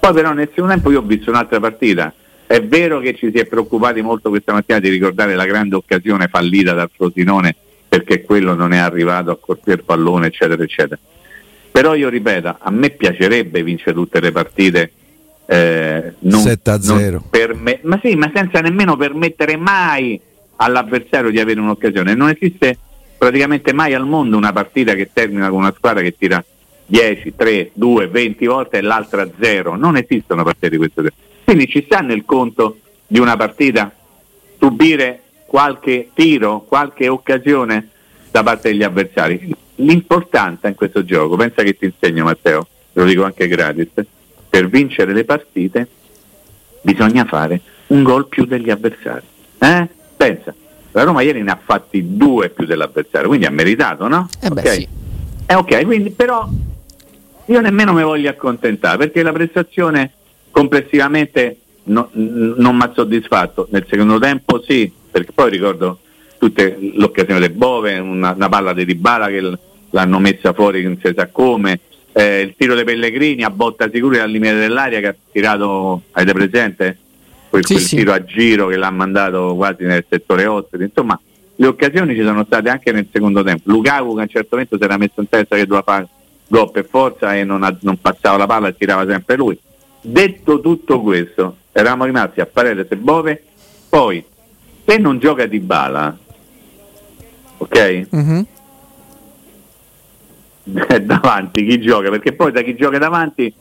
Poi 0.00 0.12
però 0.12 0.32
nel 0.32 0.48
secondo 0.48 0.72
tempo 0.72 0.90
io 0.90 0.98
ho 0.98 1.02
visto 1.02 1.30
un'altra 1.30 1.60
partita. 1.60 2.12
È 2.44 2.60
vero 2.60 2.98
che 2.98 3.14
ci 3.14 3.30
si 3.32 3.38
è 3.38 3.44
preoccupati 3.44 4.02
molto 4.02 4.30
questa 4.30 4.52
mattina 4.52 4.80
di 4.80 4.88
ricordare 4.88 5.36
la 5.36 5.44
grande 5.44 5.76
occasione 5.76 6.26
fallita 6.26 6.72
dal 6.72 6.90
Frosinone 6.92 7.54
perché 7.88 8.22
quello 8.22 8.54
non 8.54 8.72
è 8.72 8.78
arrivato 8.78 9.30
a 9.30 9.38
colpire 9.38 9.76
il 9.76 9.84
pallone, 9.84 10.26
eccetera, 10.26 10.60
eccetera. 10.60 10.98
Però 11.70 11.94
io 11.94 12.08
ripeto, 12.08 12.56
a 12.58 12.70
me 12.72 12.90
piacerebbe 12.90 13.62
vincere 13.62 13.92
tutte 13.92 14.18
le 14.18 14.32
partite 14.32 14.90
eh, 15.46 16.14
non, 16.18 16.40
7 16.40 16.68
a 16.68 16.82
0. 16.82 17.10
non 17.10 17.30
perme- 17.30 17.78
ma 17.82 18.00
sì, 18.02 18.16
ma 18.16 18.28
senza 18.34 18.58
nemmeno 18.58 18.96
permettere 18.96 19.56
mai 19.56 20.20
all'avversario 20.56 21.30
di 21.30 21.38
avere 21.38 21.60
un'occasione. 21.60 22.12
Non 22.16 22.28
esiste 22.28 22.78
praticamente 23.16 23.72
mai 23.72 23.94
al 23.94 24.06
mondo 24.06 24.36
una 24.36 24.52
partita 24.52 24.94
che 24.94 25.10
termina 25.12 25.48
con 25.48 25.58
una 25.58 25.74
squadra 25.76 26.02
che 26.02 26.16
tira 26.16 26.44
10, 26.86 27.34
3, 27.34 27.70
2, 27.74 28.06
20 28.08 28.46
volte 28.46 28.78
e 28.78 28.80
l'altra 28.80 29.28
0. 29.38 29.76
Non 29.76 29.96
esistono 29.96 30.44
partite 30.44 30.70
di 30.70 30.76
questo 30.76 31.02
tipo. 31.02 31.14
Quindi 31.44 31.68
ci 31.68 31.82
sta 31.84 32.00
nel 32.00 32.24
conto 32.24 32.78
di 33.06 33.18
una 33.18 33.36
partita 33.36 33.92
subire 34.58 35.22
qualche 35.46 36.10
tiro, 36.12 36.60
qualche 36.60 37.08
occasione 37.08 37.90
da 38.30 38.42
parte 38.42 38.70
degli 38.70 38.82
avversari. 38.82 39.54
L'importante 39.76 40.68
in 40.68 40.74
questo 40.74 41.04
gioco, 41.04 41.36
pensa 41.36 41.62
che 41.62 41.76
ti 41.76 41.84
insegno 41.86 42.24
Matteo, 42.24 42.66
te 42.92 43.00
lo 43.00 43.06
dico 43.06 43.24
anche 43.24 43.46
gratis, 43.46 43.88
per 44.48 44.68
vincere 44.68 45.12
le 45.12 45.24
partite 45.24 45.88
bisogna 46.80 47.24
fare 47.24 47.60
un 47.88 48.02
gol 48.02 48.26
più 48.28 48.44
degli 48.44 48.70
avversari. 48.70 49.26
Eh? 49.58 49.88
Pensa, 50.16 50.54
la 50.96 51.02
Roma 51.04 51.20
ieri 51.20 51.42
ne 51.42 51.50
ha 51.50 51.60
fatti 51.62 52.16
due 52.16 52.48
più 52.48 52.64
dell'avversario, 52.64 53.28
quindi 53.28 53.44
ha 53.44 53.50
meritato, 53.50 54.08
no? 54.08 54.30
Eh 54.40 54.48
beh, 54.48 54.60
Ok? 54.62 54.72
sì. 54.72 54.88
Eh, 55.44 55.54
ok, 55.54 55.84
quindi 55.84 56.08
però 56.10 56.48
io 57.44 57.60
nemmeno 57.60 57.92
mi 57.92 58.02
voglio 58.02 58.30
accontentare 58.30 58.96
perché 58.96 59.22
la 59.22 59.32
prestazione 59.32 60.12
complessivamente 60.50 61.58
no- 61.84 62.08
n- 62.14 62.54
non 62.56 62.76
mi 62.76 62.82
ha 62.84 62.92
soddisfatto. 62.94 63.68
Nel 63.72 63.84
secondo 63.90 64.18
tempo 64.18 64.62
sì, 64.66 64.90
perché 65.10 65.32
poi 65.32 65.50
ricordo 65.50 65.98
tutte 66.38 66.78
l'occasione 66.94 67.40
del 67.40 67.52
Bove, 67.52 67.98
una, 67.98 68.32
una 68.32 68.48
palla 68.48 68.72
di 68.72 68.86
Dybala 68.86 69.28
che 69.28 69.42
l- 69.42 69.58
l'hanno 69.90 70.18
messa 70.18 70.54
fuori 70.54 70.82
non 70.82 70.98
si 71.02 71.12
sa 71.14 71.26
come, 71.26 71.78
eh, 72.12 72.40
il 72.40 72.54
tiro 72.56 72.74
dei 72.74 72.84
Pellegrini 72.84 73.42
a 73.44 73.50
botta 73.50 73.90
sicura 73.92 74.22
al 74.22 74.30
limite 74.30 74.54
dell'aria 74.54 75.00
che 75.00 75.06
ha 75.08 75.14
tirato, 75.30 76.04
avete 76.12 76.32
presente? 76.32 76.98
Quel, 77.48 77.64
Sì, 77.64 77.74
quel 77.74 77.84
sì. 77.84 77.96
tiro 77.96 78.12
a 78.12 78.24
giro 78.24 78.66
che 78.68 78.76
l'ha 78.76 78.90
mandato 78.90 79.54
quasi 79.56 79.84
nel 79.84 80.04
settore 80.08 80.46
ospite, 80.46 80.84
insomma 80.84 81.18
le 81.58 81.66
occasioni 81.66 82.14
ci 82.14 82.22
sono 82.22 82.44
state 82.44 82.68
anche 82.68 82.92
nel 82.92 83.06
secondo 83.10 83.42
tempo. 83.42 83.70
Lukaku 83.70 84.14
che 84.14 84.20
a 84.20 84.22
un 84.22 84.28
certo 84.28 84.48
momento 84.52 84.76
si 84.76 84.82
era 84.84 84.96
messo 84.98 85.20
in 85.20 85.28
testa 85.28 85.56
che 85.56 85.62
doveva 85.66 85.82
fare 85.82 86.08
gol 86.48 86.70
per 86.70 86.84
forza 86.86 87.34
e 87.34 87.44
non, 87.44 87.62
ha- 87.62 87.76
non 87.80 87.98
passava 87.98 88.36
la 88.36 88.46
palla 88.46 88.68
e 88.68 88.76
tirava 88.76 89.06
sempre 89.10 89.36
lui. 89.36 89.58
Detto 90.00 90.60
tutto 90.60 91.00
questo, 91.00 91.56
eravamo 91.72 92.04
rimasti 92.04 92.40
a 92.40 92.46
Paredes 92.46 92.86
e 92.90 92.96
Bove, 92.96 93.42
poi 93.88 94.22
se 94.84 94.98
non 94.98 95.18
gioca 95.18 95.46
di 95.46 95.58
bala, 95.60 96.16
ok? 97.58 98.06
Mhm. 98.10 98.46
davanti 101.02 101.64
chi 101.64 101.80
gioca, 101.80 102.10
perché 102.10 102.32
poi 102.32 102.52
da 102.52 102.62
chi 102.62 102.74
gioca 102.76 102.98
davanti 102.98 103.52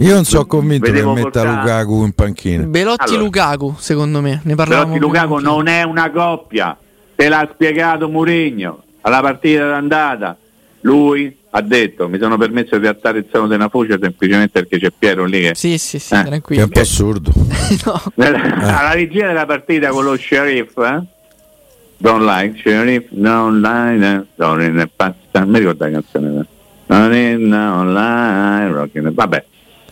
Io 0.00 0.14
non 0.14 0.24
sono 0.24 0.46
convinto 0.46 0.90
che 0.90 1.02
metta 1.02 1.20
portare- 1.20 1.48
Lukaku 1.50 2.04
in 2.04 2.12
panchina. 2.12 2.64
Belotti 2.64 3.04
Allora. 3.04 3.22
Lukaku, 3.22 3.74
secondo 3.78 4.20
me. 4.20 4.40
Ne 4.44 4.54
Belotti 4.54 4.98
Lukaku 4.98 5.38
non 5.38 5.66
è 5.68 5.82
una 5.82 6.10
coppia, 6.10 6.76
te 7.14 7.28
l'ha 7.28 7.48
spiegato 7.52 8.08
Murigno 8.08 8.82
alla 9.00 9.20
partita 9.20 9.66
d'andata. 9.68 10.36
Lui 10.82 11.34
ha 11.56 11.60
detto 11.62 12.08
mi 12.08 12.18
sono 12.18 12.36
permesso 12.36 12.76
di 12.78 12.86
alzare 12.86 13.18
il 13.20 13.26
seno 13.32 13.46
della 13.46 13.68
voce 13.72 13.96
semplicemente 14.00 14.60
perché 14.64 14.78
c'è 14.78 14.92
Piero 14.98 15.24
lì 15.24 15.40
che 15.40 15.54
Sì, 15.54 15.78
sì, 15.78 15.98
sì, 15.98 16.12
Eh, 16.14 16.42
Che 16.46 16.54
è 16.56 16.62
un 16.62 16.68
po' 16.68 16.80
assurdo. 16.80 17.30
No. 17.86 18.02
alla 18.16 18.92
regia 18.92 19.28
della 19.28 19.46
partita 19.46 19.88
con 19.90 20.04
lo 20.04 20.16
sheriff 20.18 20.76
eh? 20.78 21.00
don't 21.96 22.22
like 22.24 22.58
sheriff 22.60 23.06
don't 23.10 23.64
like 23.64 24.04
eh, 24.04 24.24
don't 24.34 24.60
in 24.62 24.76
the 24.76 24.90
past 24.94 25.14
non 25.32 25.48
mi 25.48 25.58
ricordo 25.60 25.84
la 25.84 25.90
canzone 25.92 26.40
eh? 26.40 26.46
don't 26.86 27.14
in 28.92 29.02
the 29.04 29.10
vabbè 29.10 29.44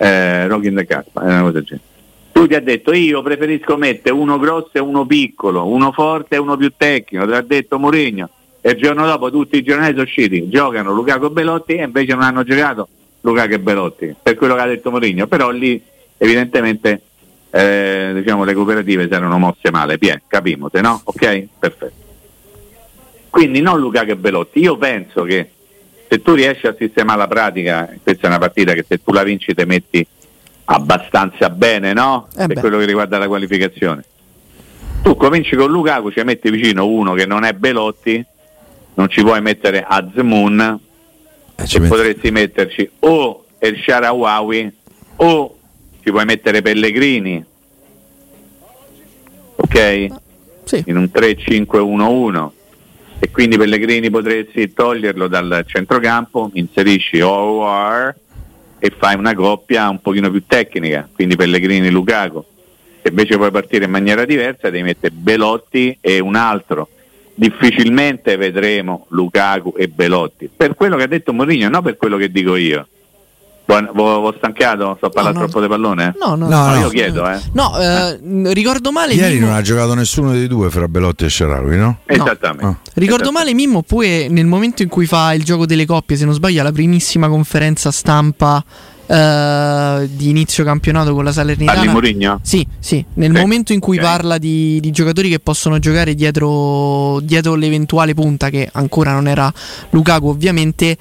eh, 0.06 0.46
rock 0.46 0.64
in 0.64 0.74
the 0.74 0.86
caspa 0.86 1.22
è 1.22 1.26
una 1.26 1.40
cosa 1.40 1.52
del 1.52 1.64
genere 1.64 1.86
tu 2.32 2.46
ti 2.46 2.54
ha 2.54 2.60
detto 2.60 2.92
io 2.92 3.22
preferisco 3.22 3.76
mettere 3.76 4.14
uno 4.14 4.38
grosso 4.38 4.70
e 4.72 4.80
uno 4.80 5.06
piccolo 5.06 5.66
uno 5.66 5.92
forte 5.92 6.36
e 6.36 6.38
uno 6.38 6.56
più 6.56 6.72
tecnico 6.76 7.24
te 7.24 7.30
l'ha 7.30 7.42
detto 7.42 7.78
Mourinho 7.78 8.28
e 8.60 8.70
il 8.70 8.76
giorno 8.76 9.06
dopo 9.06 9.30
tutti 9.30 9.56
i 9.56 9.62
giornali 9.62 9.92
sono 9.92 10.04
usciti 10.04 10.48
giocano 10.48 10.92
Lukaku 10.92 11.26
e 11.26 11.30
Belotti 11.30 11.74
e 11.74 11.84
invece 11.84 12.14
non 12.14 12.22
hanno 12.22 12.42
giocato 12.42 12.88
Lukaku 13.20 13.52
e 13.52 13.58
Belotti 13.58 14.14
per 14.22 14.34
quello 14.34 14.54
che 14.54 14.60
ha 14.60 14.66
detto 14.66 14.90
Mourinho 14.90 15.26
però 15.26 15.50
lì 15.50 15.80
evidentemente 16.16 17.02
eh, 17.54 18.12
diciamo 18.14 18.44
le 18.44 18.54
cooperative 18.54 19.06
si 19.06 19.12
erano 19.12 19.38
mosse 19.38 19.70
male, 19.70 19.98
Pie, 19.98 20.22
capimo, 20.26 20.70
se 20.72 20.80
no? 20.80 21.00
Ok? 21.04 21.48
Perfetto. 21.58 22.00
Quindi 23.28 23.60
non 23.60 23.78
Luca 23.78 24.04
che 24.04 24.16
Belotti, 24.16 24.60
io 24.60 24.78
penso 24.78 25.22
che 25.24 25.50
se 26.12 26.20
tu 26.20 26.34
riesci 26.34 26.66
a 26.66 26.74
sistemare 26.78 27.20
la 27.20 27.26
pratica, 27.26 27.88
questa 28.02 28.24
è 28.24 28.26
una 28.26 28.38
partita 28.38 28.74
che 28.74 28.84
se 28.86 29.02
tu 29.02 29.12
la 29.12 29.22
vinci 29.22 29.54
ti 29.54 29.64
metti 29.64 30.06
abbastanza 30.66 31.48
bene, 31.48 31.94
no? 31.94 32.28
Eh 32.36 32.48
per 32.48 32.58
quello 32.58 32.76
che 32.76 32.84
riguarda 32.84 33.16
la 33.16 33.26
qualificazione. 33.26 34.04
Tu 35.02 35.16
cominci 35.16 35.56
con 35.56 35.70
Lukaku, 35.70 36.10
ci 36.10 36.22
metti 36.22 36.50
vicino 36.50 36.86
uno 36.86 37.14
che 37.14 37.24
non 37.24 37.44
è 37.44 37.54
Belotti, 37.54 38.22
non 38.92 39.08
ci 39.08 39.22
puoi 39.22 39.40
mettere 39.40 39.86
Azmoun, 39.88 40.78
Eh, 41.54 41.76
e 41.76 41.80
potresti 41.80 42.30
metterci 42.30 42.90
o 42.98 43.46
El 43.58 43.78
Sharawawi 43.82 44.72
o 45.16 45.58
ci 46.02 46.10
puoi 46.10 46.26
mettere 46.26 46.60
Pellegrini 46.60 47.42
ok? 49.56 50.06
Sì. 50.64 50.82
in 50.88 50.96
un 50.98 51.08
3-5-1-1 51.10 52.50
e 53.24 53.30
quindi 53.30 53.56
Pellegrini 53.56 54.10
potresti 54.10 54.72
toglierlo 54.72 55.28
dal 55.28 55.64
centrocampo 55.64 56.50
inserisci 56.54 57.20
OR 57.20 58.12
e 58.80 58.92
fai 58.96 59.14
una 59.14 59.32
coppia 59.32 59.88
un 59.88 60.00
pochino 60.00 60.28
più 60.28 60.44
tecnica 60.44 61.08
quindi 61.14 61.36
Pellegrini-Lukaku 61.36 62.44
se 63.02 63.08
invece 63.08 63.36
puoi 63.36 63.50
partire 63.50 63.84
in 63.84 63.90
maniera 63.90 64.24
diversa 64.24 64.70
devi 64.70 64.84
mettere 64.84 65.12
Belotti 65.12 65.98
e 66.00 66.20
un 66.20 66.36
altro. 66.36 66.88
Difficilmente 67.34 68.36
vedremo 68.36 69.06
Lukaku 69.08 69.74
e 69.76 69.88
Belotti. 69.88 70.48
Per 70.54 70.76
quello 70.76 70.96
che 70.96 71.02
ha 71.02 71.08
detto 71.08 71.32
Mourinho 71.32 71.68
non 71.68 71.82
per 71.82 71.96
quello 71.96 72.16
che 72.16 72.30
dico 72.30 72.54
io 72.54 72.86
Ho 73.74 74.34
stancato? 74.36 74.94
Sto 74.98 75.08
parlando 75.10 75.40
no. 75.40 75.44
troppo 75.46 75.60
di 75.62 75.68
pallone? 75.68 76.14
No, 76.20 76.34
no, 76.34 76.48
No, 76.48 76.66
no. 76.68 76.80
io 76.80 76.88
chiedo, 76.88 77.28
eh. 77.28 77.40
No, 77.52 77.76
eh, 77.78 78.18
ricordo 78.52 78.92
male. 78.92 79.14
Ieri 79.14 79.34
Mimmo- 79.34 79.46
non 79.46 79.56
ha 79.56 79.62
giocato 79.62 79.94
nessuno 79.94 80.32
dei 80.32 80.46
due 80.46 80.70
fra 80.70 80.88
Belotti 80.88 81.24
e 81.24 81.30
Sharawi, 81.30 81.76
no? 81.76 81.98
Esattamente. 82.06 82.64
Ah. 82.64 82.76
Ricordo 82.94 83.22
Esatto. 83.24 83.38
male 83.38 83.54
Mimmo 83.54 83.82
pure 83.82 84.28
nel 84.28 84.46
momento 84.46 84.82
in 84.82 84.88
cui 84.88 85.06
fa 85.06 85.32
il 85.34 85.42
gioco 85.44 85.66
delle 85.66 85.86
coppie, 85.86 86.16
se 86.16 86.24
non 86.24 86.34
sbaglio, 86.34 86.60
alla 86.60 86.72
primissima 86.72 87.28
conferenza 87.28 87.90
stampa 87.90 88.62
eh, 89.06 90.08
di 90.10 90.30
inizio 90.30 90.64
campionato 90.64 91.12
con 91.14 91.24
la 91.24 91.32
Salernitana. 91.32 91.76
Parli 91.78 91.92
Mourinho? 91.92 92.38
Sì, 92.42 92.66
sì, 92.78 93.04
nel 93.14 93.32
Sì, 93.34 93.40
momento 93.40 93.72
in 93.72 93.80
cui 93.80 93.96
ok. 93.98 94.02
parla 94.02 94.38
di, 94.38 94.80
di 94.80 94.90
giocatori 94.90 95.28
che 95.28 95.38
possono 95.38 95.78
giocare 95.78 96.14
dietro, 96.14 97.20
dietro 97.20 97.54
l'eventuale 97.54 98.14
punta, 98.14 98.48
che 98.48 98.68
ancora 98.72 99.12
non 99.12 99.28
era 99.28 99.52
Lukaku 99.90 100.28
ovviamente, 100.28 100.96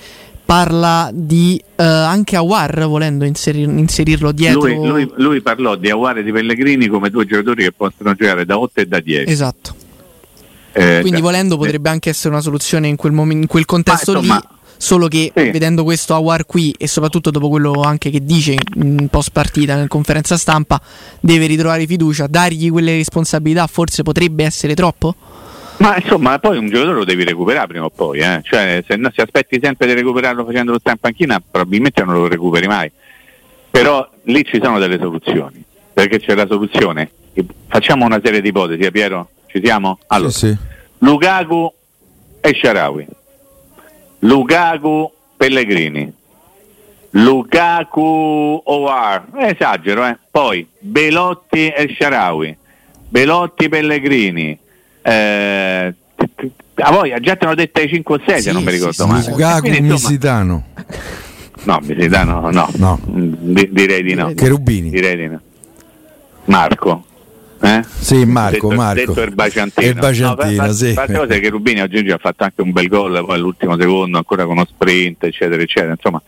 parla 0.51 1.09
di 1.13 1.63
eh, 1.77 1.81
anche 1.81 2.35
Awar 2.35 2.85
volendo 2.85 3.23
inserir- 3.23 3.69
inserirlo 3.69 4.33
dietro. 4.33 4.67
Lui, 4.67 4.85
lui- 4.85 5.11
lui 5.15 5.41
parlò 5.41 5.77
di 5.77 5.89
Aguare 5.89 6.19
e 6.19 6.23
di 6.23 6.33
Pellegrini 6.33 6.87
come 6.87 7.09
due 7.09 7.25
giocatori 7.25 7.63
che 7.63 7.71
possono 7.71 8.13
giocare 8.13 8.43
da 8.43 8.59
8 8.59 8.81
e 8.81 8.85
da 8.85 8.99
10. 8.99 9.31
Esatto. 9.31 9.73
Eh, 10.73 10.97
Quindi 10.99 11.11
cioè, 11.11 11.21
volendo 11.21 11.55
eh, 11.55 11.57
potrebbe 11.57 11.87
anche 11.87 12.09
essere 12.09 12.33
una 12.33 12.41
soluzione 12.41 12.89
in 12.89 12.97
quel, 12.97 13.13
momen- 13.13 13.43
in 13.43 13.47
quel 13.47 13.63
contesto 13.63 14.11
Ma, 14.11 14.19
insomma, 14.19 14.41
lì. 14.49 14.59
Solo 14.75 15.07
che 15.07 15.31
sì. 15.33 15.51
vedendo 15.51 15.83
questo 15.83 16.15
Awar 16.15 16.45
qui 16.45 16.75
e 16.77 16.87
soprattutto 16.87 17.29
dopo 17.31 17.47
quello 17.47 17.81
anche 17.83 18.09
che 18.09 18.21
dice 18.21 18.55
in 18.75 19.07
post 19.09 19.29
partita 19.31 19.75
nel 19.75 19.87
conferenza 19.87 20.35
stampa, 20.35 20.81
deve 21.21 21.45
ritrovare 21.45 21.85
fiducia, 21.85 22.27
dargli 22.27 22.69
quelle 22.69 22.95
responsabilità 22.97 23.67
forse 23.67 24.03
potrebbe 24.03 24.43
essere 24.43 24.73
troppo? 24.73 25.15
Ma 25.81 25.95
insomma, 25.97 26.37
poi 26.37 26.59
un 26.59 26.67
giocatore 26.69 26.97
lo 26.97 27.05
devi 27.05 27.23
recuperare 27.23 27.65
prima 27.65 27.85
o 27.85 27.89
poi, 27.89 28.19
eh. 28.19 28.41
cioè, 28.43 28.83
se, 28.87 28.95
no- 28.97 29.09
se 29.11 29.23
aspetti 29.23 29.59
sempre 29.59 29.87
di 29.87 29.93
recuperarlo 29.93 30.45
facendolo 30.45 30.77
stare 30.77 30.95
in 30.95 31.01
panchina, 31.01 31.41
probabilmente 31.41 32.03
non 32.03 32.13
lo 32.13 32.27
recuperi 32.27 32.67
mai. 32.67 32.91
Però 33.71 34.07
lì 34.25 34.45
ci 34.45 34.59
sono 34.61 34.77
delle 34.77 34.99
soluzioni, 34.99 35.63
perché 35.91 36.19
c'è 36.19 36.35
la 36.35 36.45
soluzione. 36.45 37.09
Facciamo 37.67 38.05
una 38.05 38.19
serie 38.23 38.41
di 38.41 38.49
ipotesi, 38.49 38.81
eh, 38.83 38.91
Piero? 38.91 39.29
Ci 39.47 39.59
siamo? 39.63 39.97
Allora, 40.07 40.29
Sì, 40.29 40.49
sì. 40.49 40.57
Lukaku 40.99 41.73
e 42.41 42.53
Sharawi. 42.53 43.07
Lukaku 44.19 45.11
Pellegrini. 45.35 46.13
Lukaku 47.11 48.61
Ovar. 48.65 49.25
Esagero, 49.35 50.05
eh. 50.05 50.17
Poi 50.29 50.67
Belotti 50.77 51.69
e 51.69 51.95
Sharawi. 51.97 52.55
Belotti 53.09 53.67
Pellegrini. 53.67 54.59
Eh, 55.03 55.93
a 56.83 56.91
voi 56.91 57.13
già 57.21 57.35
te 57.35 57.45
ne 57.45 57.51
ho 57.51 57.55
dette 57.55 57.87
5 57.87 58.15
o 58.15 58.19
6 58.25 58.35
se 58.35 58.41
Sì, 58.41 58.51
non 58.51 58.63
mi 58.63 58.71
ricordo 58.71 58.93
sì, 58.93 59.05
male. 59.05 59.21
sì. 59.23 59.29
Lukaku 59.31 59.59
Quindi, 59.61 59.77
insomma, 59.79 59.93
Misitano. 60.09 60.63
No, 61.63 61.79
Misitano 61.83 62.49
no. 62.51 62.69
No. 62.75 62.99
Mm, 63.09 63.33
di- 63.53 63.69
direi 63.71 64.03
di 64.03 64.13
no. 64.13 64.33
Cherubini. 64.33 64.89
Direi 64.89 65.15
di 65.17 65.27
no. 65.27 65.41
Marco. 66.45 67.05
Eh? 67.63 67.83
Sì, 67.99 68.25
Marco, 68.25 68.69
detto, 68.69 68.81
Marco. 68.81 69.05
detto 69.05 69.21
il 69.21 69.35
Baciantino. 69.35 69.87
Il 69.87 69.93
Baciantino, 69.95 70.65
no, 70.65 70.71
sì. 70.71 70.93
Parte 70.93 71.13
cose 71.13 71.39
che 71.39 71.49
Rubini 71.49 71.81
oggi 71.81 72.09
ha 72.09 72.17
fatto 72.17 72.43
anche 72.43 72.61
un 72.63 72.71
bel 72.71 72.87
gol, 72.87 73.23
poi 73.23 73.35
all'ultimo 73.35 73.77
secondo 73.79 74.17
ancora 74.17 74.43
con 74.45 74.53
uno 74.53 74.65
sprint, 74.65 75.23
eccetera, 75.25 75.61
eccetera. 75.61 75.91
Insomma, 75.91 76.19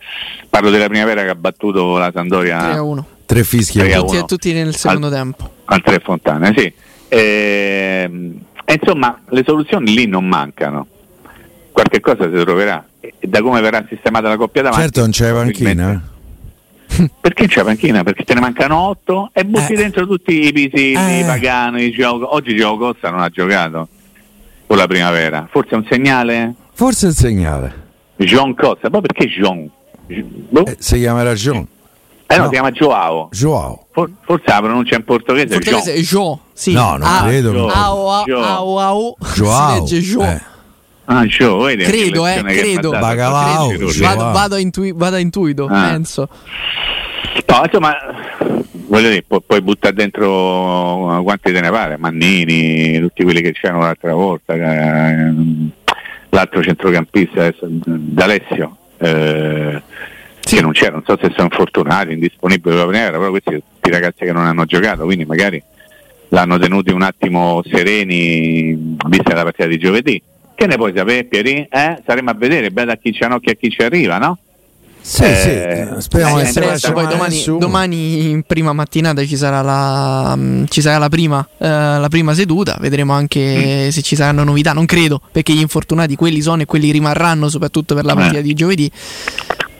parlo 0.48 0.70
della 0.70 0.88
primavera 0.88 1.24
che 1.24 1.30
ha 1.30 1.36
battuto 1.36 1.98
la 1.98 2.12
3 2.12 2.20
a 2.20 2.22
Sandoria 2.22 2.84
1. 2.84 3.06
Tre 3.26 3.44
fischi. 3.44 3.80
A. 3.82 4.00
Tutti, 4.02 4.24
tutti 4.28 4.54
nel 4.54 4.76
secondo 4.76 5.10
tempo. 5.10 5.50
al 5.66 5.82
Tre 5.82 6.00
Fontane, 6.00 6.54
sì. 6.56 6.72
Ehm, 7.08 8.40
E, 8.66 8.80
insomma, 8.82 9.20
le 9.30 9.44
soluzioni 9.46 9.94
lì 9.94 10.06
non 10.08 10.28
mancano. 10.28 10.88
Qualche 11.72 12.00
cosa 12.00 12.26
si 12.26 12.32
troverà. 12.44 12.86
E 13.00 13.14
da 13.22 13.42
come 13.42 13.60
verrà 13.62 13.86
sistemata 13.90 14.30
la 14.30 14.38
coppia 14.38 14.62
davanti. 14.62 14.84
Certo 14.84 15.00
non 15.02 15.10
c'è 15.12 15.32
panchina. 15.34 16.08
Perché 17.20 17.48
c'è 17.48 17.64
panchina? 17.64 18.04
Perché 18.04 18.24
te 18.24 18.34
ne 18.36 18.40
mancano 18.40 18.78
otto 18.78 19.32
e 19.34 19.44
butti 19.46 19.74
Eh. 19.74 19.78
dentro 19.78 20.06
tutti 20.06 20.46
i 20.48 20.52
Pisilli, 20.54 20.96
Eh. 20.96 21.20
i 21.22 21.24
Pagani, 21.26 21.84
i 21.86 21.92
Gioco. 21.92 22.34
Oggi 22.36 22.56
Gioco 22.56 22.92
Costa 22.92 23.10
non 23.10 23.22
ha 23.22 23.30
giocato 23.30 23.88
con 24.68 24.78
la 24.78 24.86
primavera. 24.88 25.48
Forse 25.50 25.72
è 25.72 25.76
un 25.76 25.86
segnale? 25.90 26.54
Forse 26.74 27.08
il 27.08 27.14
segnale. 27.14 27.82
John 28.18 28.54
Costa, 28.54 28.90
poi 28.92 29.02
perché 29.02 29.28
John? 29.28 29.68
Boh. 30.06 30.66
Eh, 30.68 30.76
si 30.80 31.00
chiamerà 31.00 31.34
John. 31.34 31.68
Eh 32.34 32.38
no, 32.38 32.44
no. 32.44 32.50
si 32.50 32.54
chiama 32.54 32.72
Joao. 32.72 33.30
Joao. 33.32 33.86
For- 33.92 34.10
Forse 34.26 34.44
la 34.48 34.60
pronuncia 34.62 34.96
in 34.96 35.04
portoghese. 35.04 35.48
Portoghese 35.60 35.94
è 35.94 36.00
Jo, 36.02 36.40
sì. 36.54 36.74
No, 36.74 36.98
non 36.98 37.04
Ah, 37.04 37.24
credo. 37.26 37.52
Jo. 37.52 37.68
Au, 37.68 38.08
au, 38.10 38.26
Jo. 38.26 38.40
au, 38.42 38.78
au. 38.80 39.18
Joao. 39.36 39.86
Si 39.86 39.94
legge 39.96 40.08
Jo. 40.08 40.22
Eh. 40.24 40.42
Ah, 41.06 41.26
Joe, 41.26 41.76
vedi? 41.76 41.84
Credo, 41.84 42.24
che 42.24 42.34
eh, 42.40 42.44
credo. 42.44 42.90
Bacalao, 42.92 43.68
Credo. 43.70 43.86
Joao. 43.88 44.16
Vado, 44.16 44.32
vado, 44.32 44.56
a 44.56 44.60
intui- 44.60 44.94
vado 44.94 45.16
a 45.18 45.20
intuito, 45.20 45.68
Ah. 45.70 45.90
penso. 45.92 46.30
No, 47.48 47.62
insomma, 47.66 47.94
voglio 48.88 49.10
dire, 49.10 49.24
pu- 49.28 49.44
puoi 49.46 49.62
buttare 49.62 49.94
dentro 49.96 51.22
quanti 51.24 51.52
te 51.52 51.60
ne 51.62 51.70
pare, 51.72 51.98
Mannini, 51.98 53.00
tutti 53.00 53.24
quelli 53.24 53.42
che 53.42 53.52
c'erano 53.52 53.82
l'altra 53.82 54.14
volta, 54.14 54.54
ehm, 54.54 55.70
l'altro 56.30 56.64
centrocampista, 56.64 57.42
adesso, 57.42 57.66
D'Alessio, 57.70 58.78
eh, 58.98 59.82
che 60.56 60.62
non 60.62 60.72
c'era, 60.72 60.92
non 60.92 61.04
so 61.06 61.18
se 61.22 61.30
sono 61.36 61.48
infortunati, 61.52 62.14
indisponibili 62.14 62.76
per 62.76 62.86
la 62.86 62.88
primavera, 62.90 63.18
però 63.18 63.30
questi 63.30 63.52
tutti 63.52 63.90
ragazzi 63.90 64.26
che 64.26 64.32
non 64.32 64.46
hanno 64.46 64.66
giocato, 64.66 65.04
quindi 65.04 65.26
magari 65.26 65.62
l'hanno 66.30 66.58
tenuti 66.58 66.92
un 66.92 67.02
attimo 67.04 67.62
sereni, 67.70 68.96
vista 69.08 69.34
la 69.34 69.44
partita 69.44 69.68
di 69.68 69.78
giovedì. 69.78 70.22
Che 70.56 70.68
ne 70.68 70.76
puoi 70.76 70.94
sapere, 70.96 71.24
Pieri? 71.26 71.68
Eh? 71.70 72.02
Saremo 72.06 72.30
a 72.30 72.34
vedere, 72.34 72.70
beh, 72.72 72.86
da 72.86 72.96
chi 72.96 73.12
c'è 73.12 73.28
occhio 73.30 73.52
a 73.52 73.56
chi 73.56 73.70
ci 73.70 73.82
arriva, 73.82 74.18
no? 74.18 74.38
Sì, 75.06 75.24
Eh, 75.24 75.88
sì. 75.96 76.02
Speriamo 76.02 76.40
eh, 76.40 76.44
che 76.44 76.48
si 76.48 76.60
presto, 76.60 76.88
faccia 76.88 76.92
poi 76.94 77.08
domani, 77.08 77.44
domani 77.60 78.30
in 78.30 78.44
prima 78.44 78.72
mattinata 78.72 79.26
ci 79.26 79.36
sarà 79.36 79.62
la, 79.62 80.34
mm, 80.38 80.64
ci 80.70 80.80
sarà 80.80 80.98
la, 80.98 81.10
prima, 81.10 81.46
eh, 81.58 81.68
la 81.68 82.08
prima 82.10 82.34
seduta, 82.34 82.78
vedremo 82.80 83.12
anche 83.12 83.92
se 83.92 84.02
ci 84.02 84.16
saranno 84.16 84.46
novità, 84.46 84.72
non 84.72 84.86
credo, 84.86 85.20
perché 85.30 85.52
gli 85.52 85.60
infortunati 85.60 86.16
quelli 86.16 86.40
sono 86.40 86.62
e 86.62 86.66
quelli 86.66 86.90
rimarranno 86.92 87.50
soprattutto 87.50 87.96
per 87.96 88.06
la 88.06 88.14
Eh. 88.14 88.16
partita 88.16 88.40
di 88.40 88.54
giovedì, 88.54 88.90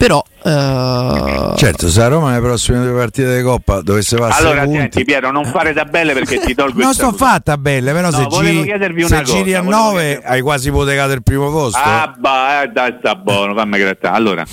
però 0.04 0.22
eh, 0.44 1.54
Certo, 1.56 1.88
se 1.88 2.02
a 2.02 2.08
Roma 2.10 2.32
nelle 2.32 2.42
prossime 2.42 2.84
due 2.84 2.92
partite 2.94 3.38
di 3.38 3.42
Coppa 3.42 3.80
dovesse 3.82 4.18
passare 4.18 4.44
Allora, 4.48 4.64
punti. 4.64 4.80
senti 4.80 5.06
Piero, 5.06 5.32
non 5.32 5.46
fare 5.46 5.72
tabelle 5.74 6.12
perché 6.12 6.40
ti 6.40 6.54
tolgo 6.54 6.80
il 6.80 6.84
non 6.84 6.94
sto 6.94 7.14
fatta 7.14 7.58
belle, 7.58 7.94
però 7.94 8.10
No, 8.10 8.18
se 8.18 8.28
giri, 8.28 8.64
se 8.66 8.90
cosa, 8.90 9.22
giri 9.22 9.54
a 9.54 9.62
volevo 9.62 9.82
9 9.84 10.02
chiedervi- 10.04 10.26
hai 10.28 10.42
quasi 10.42 10.68
ipotecato 10.68 11.14
il 11.14 11.24
primo 11.24 11.50
posto. 11.52 11.80
Ah, 11.82 12.14
bah, 12.18 12.64
eh, 12.64 12.68
dai, 12.68 12.96
sta 13.00 13.16
buono, 13.16 13.54
fammi 13.56 13.78
grattare. 13.78 14.14
Allora, 14.18 14.44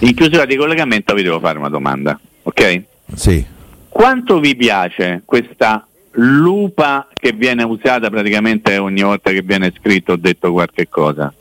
in 0.00 0.14
chiusura 0.14 0.44
di 0.44 0.54
collegamento 0.54 1.14
vi 1.14 1.22
devo 1.24 1.40
fare 1.40 1.58
una 1.58 1.68
domanda, 1.68 2.16
ok? 2.44 2.82
Sì. 3.16 3.44
Quanto 3.88 4.38
vi 4.38 4.54
piace 4.54 5.22
questa 5.24 5.84
lupa 6.12 7.08
che 7.12 7.32
viene 7.32 7.64
usata 7.64 8.08
praticamente 8.08 8.78
ogni 8.78 9.02
volta 9.02 9.32
che 9.32 9.42
viene 9.42 9.72
scritto 9.76 10.12
o 10.12 10.16
detto 10.16 10.52
qualche 10.52 10.88
cosa? 10.88 11.32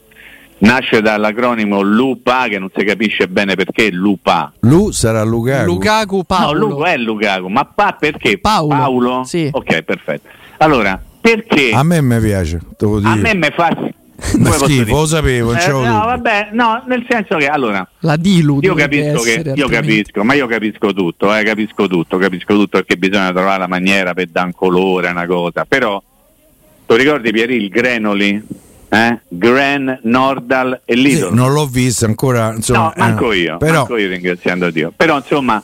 Nasce 0.59 1.01
dall'acronimo 1.01 1.81
lupa, 1.81 2.47
che 2.47 2.57
non 2.57 2.69
si 2.75 2.83
capisce 2.83 3.27
bene 3.27 3.53
perché 3.55 3.91
lupa. 3.91 4.51
Lu 4.61 4.89
sarà 4.91 5.23
Lukaku. 5.23 5.65
Lukaku 5.65 6.23
Paolo. 6.23 6.67
No, 6.67 6.73
Lu 6.77 6.81
è 6.83 6.97
Lukaku, 6.97 7.47
ma 7.47 7.65
pa 7.65 7.95
perché? 7.99 8.39
Paolo. 8.39 9.23
Sì. 9.23 9.49
Ok, 9.51 9.81
perfetto. 9.83 10.27
Allora, 10.57 10.99
perché 11.21 11.71
A 11.71 11.83
me 11.83 12.01
mi 12.01 12.19
piace, 12.19 12.59
devo 12.77 12.99
dire. 12.99 13.11
a 13.11 13.15
me 13.15 13.35
mi 13.35 13.49
fa 13.53 13.69
Ma 14.39 14.49
schifo, 14.49 14.95
lo 14.95 15.05
sapevo, 15.05 15.53
Eh, 15.53 15.67
no, 15.67 15.81
vabbè, 15.83 16.49
no, 16.53 16.81
nel 16.87 17.05
senso 17.07 17.37
che 17.37 17.45
allora 17.47 17.87
La 17.99 18.15
Dilu 18.15 18.57
io 18.63 18.73
capisco 18.73 19.21
che 19.21 19.29
essere, 19.33 19.53
io 19.53 19.65
altrimenti. 19.65 19.95
capisco, 19.97 20.23
ma 20.23 20.33
io 20.33 20.47
capisco 20.47 20.91
tutto, 20.91 21.35
eh, 21.35 21.43
capisco 21.43 21.85
tutto, 21.87 22.17
capisco 22.17 22.53
tutto 22.55 22.77
perché 22.79 22.97
bisogna 22.97 23.31
trovare 23.31 23.59
la 23.59 23.67
maniera 23.67 24.15
per 24.15 24.25
dare 24.29 24.47
un 24.47 24.53
colore 24.53 25.09
a 25.09 25.11
una 25.11 25.27
cosa, 25.27 25.65
però 25.65 26.01
tu 26.87 26.95
ricordi 26.95 27.29
Pieri 27.31 27.57
il 27.57 27.69
Grenoli? 27.69 28.43
Eh? 28.89 29.19
Gran, 29.27 29.99
Nordal 30.03 30.81
e 30.85 30.95
Sì, 30.95 31.01
Lidl. 31.01 31.33
non 31.33 31.51
l'ho 31.51 31.65
vista 31.65 32.05
ancora, 32.05 32.53
insomma. 32.53 32.79
no, 32.85 32.93
manco 32.95 33.31
eh, 33.31 33.37
io, 33.37 33.57
Però 33.57 33.79
manco 33.79 33.97
io 33.97 34.07
ringraziando 34.07 34.69
Dio. 34.69 34.93
Però 34.95 35.17
insomma, 35.17 35.61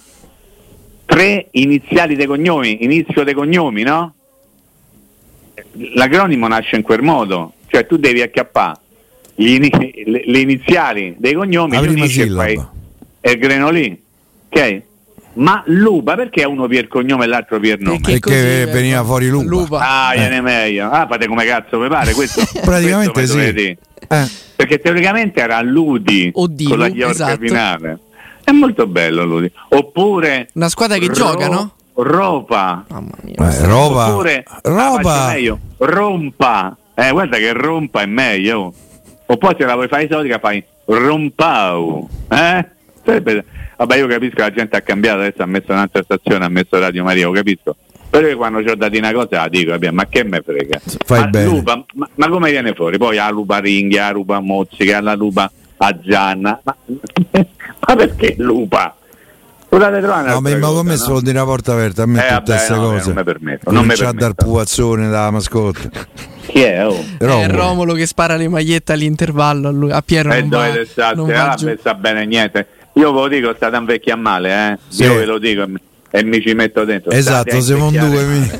tre 1.06 1.48
iniziali 1.52 2.16
dei 2.16 2.26
cognomi, 2.26 2.84
inizio 2.84 3.24
dei 3.24 3.34
cognomi, 3.34 3.84
no? 3.84 4.14
L'acronimo 5.94 6.48
nasce 6.48 6.76
in 6.76 6.82
quel 6.82 7.02
modo, 7.02 7.54
cioè 7.68 7.86
tu 7.86 7.98
devi 7.98 8.22
acchiappare 8.22 8.80
le, 9.36 10.40
iniziali 10.40 11.16
dei 11.18 11.34
cognomi, 11.34 11.78
prima 11.78 11.92
unisci 11.92 12.22
e 12.22 12.30
fai 12.30 12.54
il 12.54 13.38
Grenolì, 13.40 14.04
ok? 14.50 14.82
Ma 15.36 15.64
Lupa 15.68 16.16
perché 16.16 16.44
uno 16.44 16.68
pier 16.68 16.88
cognome 16.88 17.24
e 17.26 17.28
l'altro 17.28 17.60
pier 17.60 17.80
nome? 17.80 18.00
Perché 18.00 18.20
Perché 18.20 18.40
così, 18.42 18.62
eh, 18.62 18.66
veniva 18.68 19.04
fuori 19.04 19.28
Lupa. 19.30 19.80
Ah, 19.80 20.14
Eh. 20.14 20.18
viene 20.20 20.42
meglio. 20.42 20.90
Ah, 20.92 21.08
fate 21.08 21.28
come 21.28 21.44
cazzo 21.46 21.80
vi 21.80 21.88
pare, 21.88 22.14
questo 22.14 22.44
Praticamente 22.64 23.12
questo 23.12 23.40
sì. 23.40 23.78
Eh, 24.08 24.30
Perché 24.56 24.80
teoricamente 24.80 25.40
era 25.42 25.60
Ludi 25.62 26.30
Oddio, 26.34 26.70
con 26.70 26.78
la 26.78 26.90
chiorca 26.90 27.12
esatto. 27.14 27.38
finale. 27.46 28.00
È 28.44 28.52
molto 28.52 28.86
bello 28.86 29.24
Ludi. 29.26 29.52
Oppure 29.70 30.50
Una 30.54 30.70
squadra 30.70 30.98
che 30.98 31.08
Ro- 31.08 31.14
gioca, 31.14 31.48
no? 31.48 31.74
Ropa. 31.96 32.86
Mamma 32.90 33.16
mia. 33.22 33.36
eh, 33.52 33.66
roba. 33.66 34.10
Oppure 34.12 34.44
ah, 34.48 34.60
roba. 34.64 35.02
faccio 35.02 35.32
meglio, 35.34 35.60
Rompa. 35.78 36.78
Eh, 36.96 37.10
guarda 37.12 37.38
che 37.38 37.54
rompa 37.54 38.02
è 38.02 38.06
meglio. 38.06 38.74
O 39.26 39.38
poi 39.38 39.56
se 39.58 39.66
la 39.66 39.74
vuoi 39.74 39.88
fare 39.88 40.04
esotica 40.06 40.38
fai 40.40 40.64
rompau. 40.86 42.08
Eh? 42.30 42.68
Sarebbe- 43.06 43.46
Vabbè, 43.78 43.98
io 43.98 44.08
capisco 44.08 44.36
che 44.36 44.42
la 44.42 44.52
gente 44.52 44.78
ha 44.78 44.82
cambiato, 44.82 45.20
adesso 45.20 45.42
ha 45.42 45.46
messo 45.46 45.72
un'altra 45.72 46.04
stazione, 46.04 46.46
ha 46.46 46.50
messo 46.50 46.80
Radio 46.80 47.04
Maria, 47.04 47.26
lo 47.26 47.32
capisco. 47.34 47.76
Però 48.10 48.28
io 48.28 48.38
quando 48.38 48.62
ci 48.62 48.70
ho 48.70 48.76
dato 48.76 48.96
una 48.98 49.12
cosa 49.12 49.38
la 49.42 49.48
dico, 49.50 49.72
vabbè, 49.72 49.90
ma 49.92 50.06
che 50.08 50.24
me 50.24 50.42
frega? 50.46 50.80
Fai 51.06 51.20
ma, 51.22 51.28
bene. 51.28 51.46
Lupa, 51.46 51.84
ma, 51.96 52.08
ma 52.16 52.30
come 52.30 52.52
viene 52.52 52.74
fuori? 52.74 52.98
Poi 52.98 53.16
la 53.16 53.30
lupa 53.32 53.58
ringhia, 53.58 54.06
la 54.06 54.12
lupa 54.12 54.40
mozzica, 54.40 55.02
la 55.02 55.16
lupa 55.16 55.52
a 55.78 56.00
Gianna. 56.00 56.62
Ma, 56.64 56.76
ma 57.88 57.96
perché 57.96 58.36
lupa? 58.38 58.96
No, 59.70 59.80
ma 59.80 59.90
ma 59.90 60.68
con 60.68 60.86
me 60.86 60.92
cosa, 60.92 60.96
solo 61.04 61.22
di 61.22 61.32
una 61.32 61.44
porta 61.46 61.74
aperta, 61.74 62.04
a 62.04 62.06
me 62.06 62.20
Eh, 62.24 62.34
tutte 62.36 62.52
queste 62.52 62.74
no, 62.76 62.80
cose. 62.82 63.06
non 63.08 63.16
mi 63.16 63.24
permetto, 63.24 63.72
non 63.72 63.82
mi 63.82 63.88
Comincia 63.88 64.04
a 64.10 64.12
dar 64.14 64.20
permetto. 64.36 64.46
puazzone 64.46 65.10
da 65.10 65.32
mascotte. 65.32 65.90
Chi 66.46 66.62
è? 66.62 66.86
Oh? 66.86 67.04
È 67.18 67.48
Romolo. 67.48 67.94
Che 67.96 68.06
spara 68.06 68.36
le 68.36 68.48
magliette 68.48 68.94
all'intervallo 68.94 69.70
a, 69.70 69.72
lui- 69.72 69.92
a 69.92 70.04
Piero 70.04 70.32
E 70.32 70.42
non 70.42 70.50
va, 70.50 70.66
dovete 70.68 70.86
stare, 70.86 71.16
non 71.16 71.26
va 71.28 71.52
ah, 71.52 71.56
giù. 71.56 71.76
sta 71.80 71.96
bene 71.96 72.24
niente. 72.28 72.68
Io 72.94 73.12
ve 73.14 73.20
lo 73.20 73.28
dico, 73.28 73.54
state 73.56 73.76
un 73.78 73.86
vecchio 73.86 74.14
a 74.14 74.18
male, 74.18 74.72
eh? 74.72 74.78
Sì. 74.88 75.04
Io 75.04 75.16
ve 75.16 75.26
lo 75.26 75.38
dico 75.40 75.66
e 76.16 76.24
mi- 76.24 76.42
ci 76.42 76.54
metto 76.54 76.86
dentro. 76.86 77.10
Esatto, 77.12 77.60
siamo 77.60 77.88
invecchiare 77.90 78.32
due. 78.32 78.60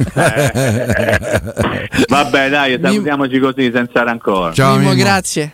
Vabbè, 2.08 2.50
dai, 2.50 2.80
salutiamoci 2.82 3.38
così 3.40 3.72
senza 3.72 4.02
rancore. 4.04 4.54
Ciao, 4.56 4.76
Mimmo, 4.78 4.90
Mimmo. 4.90 5.04
grazie. 5.04 5.52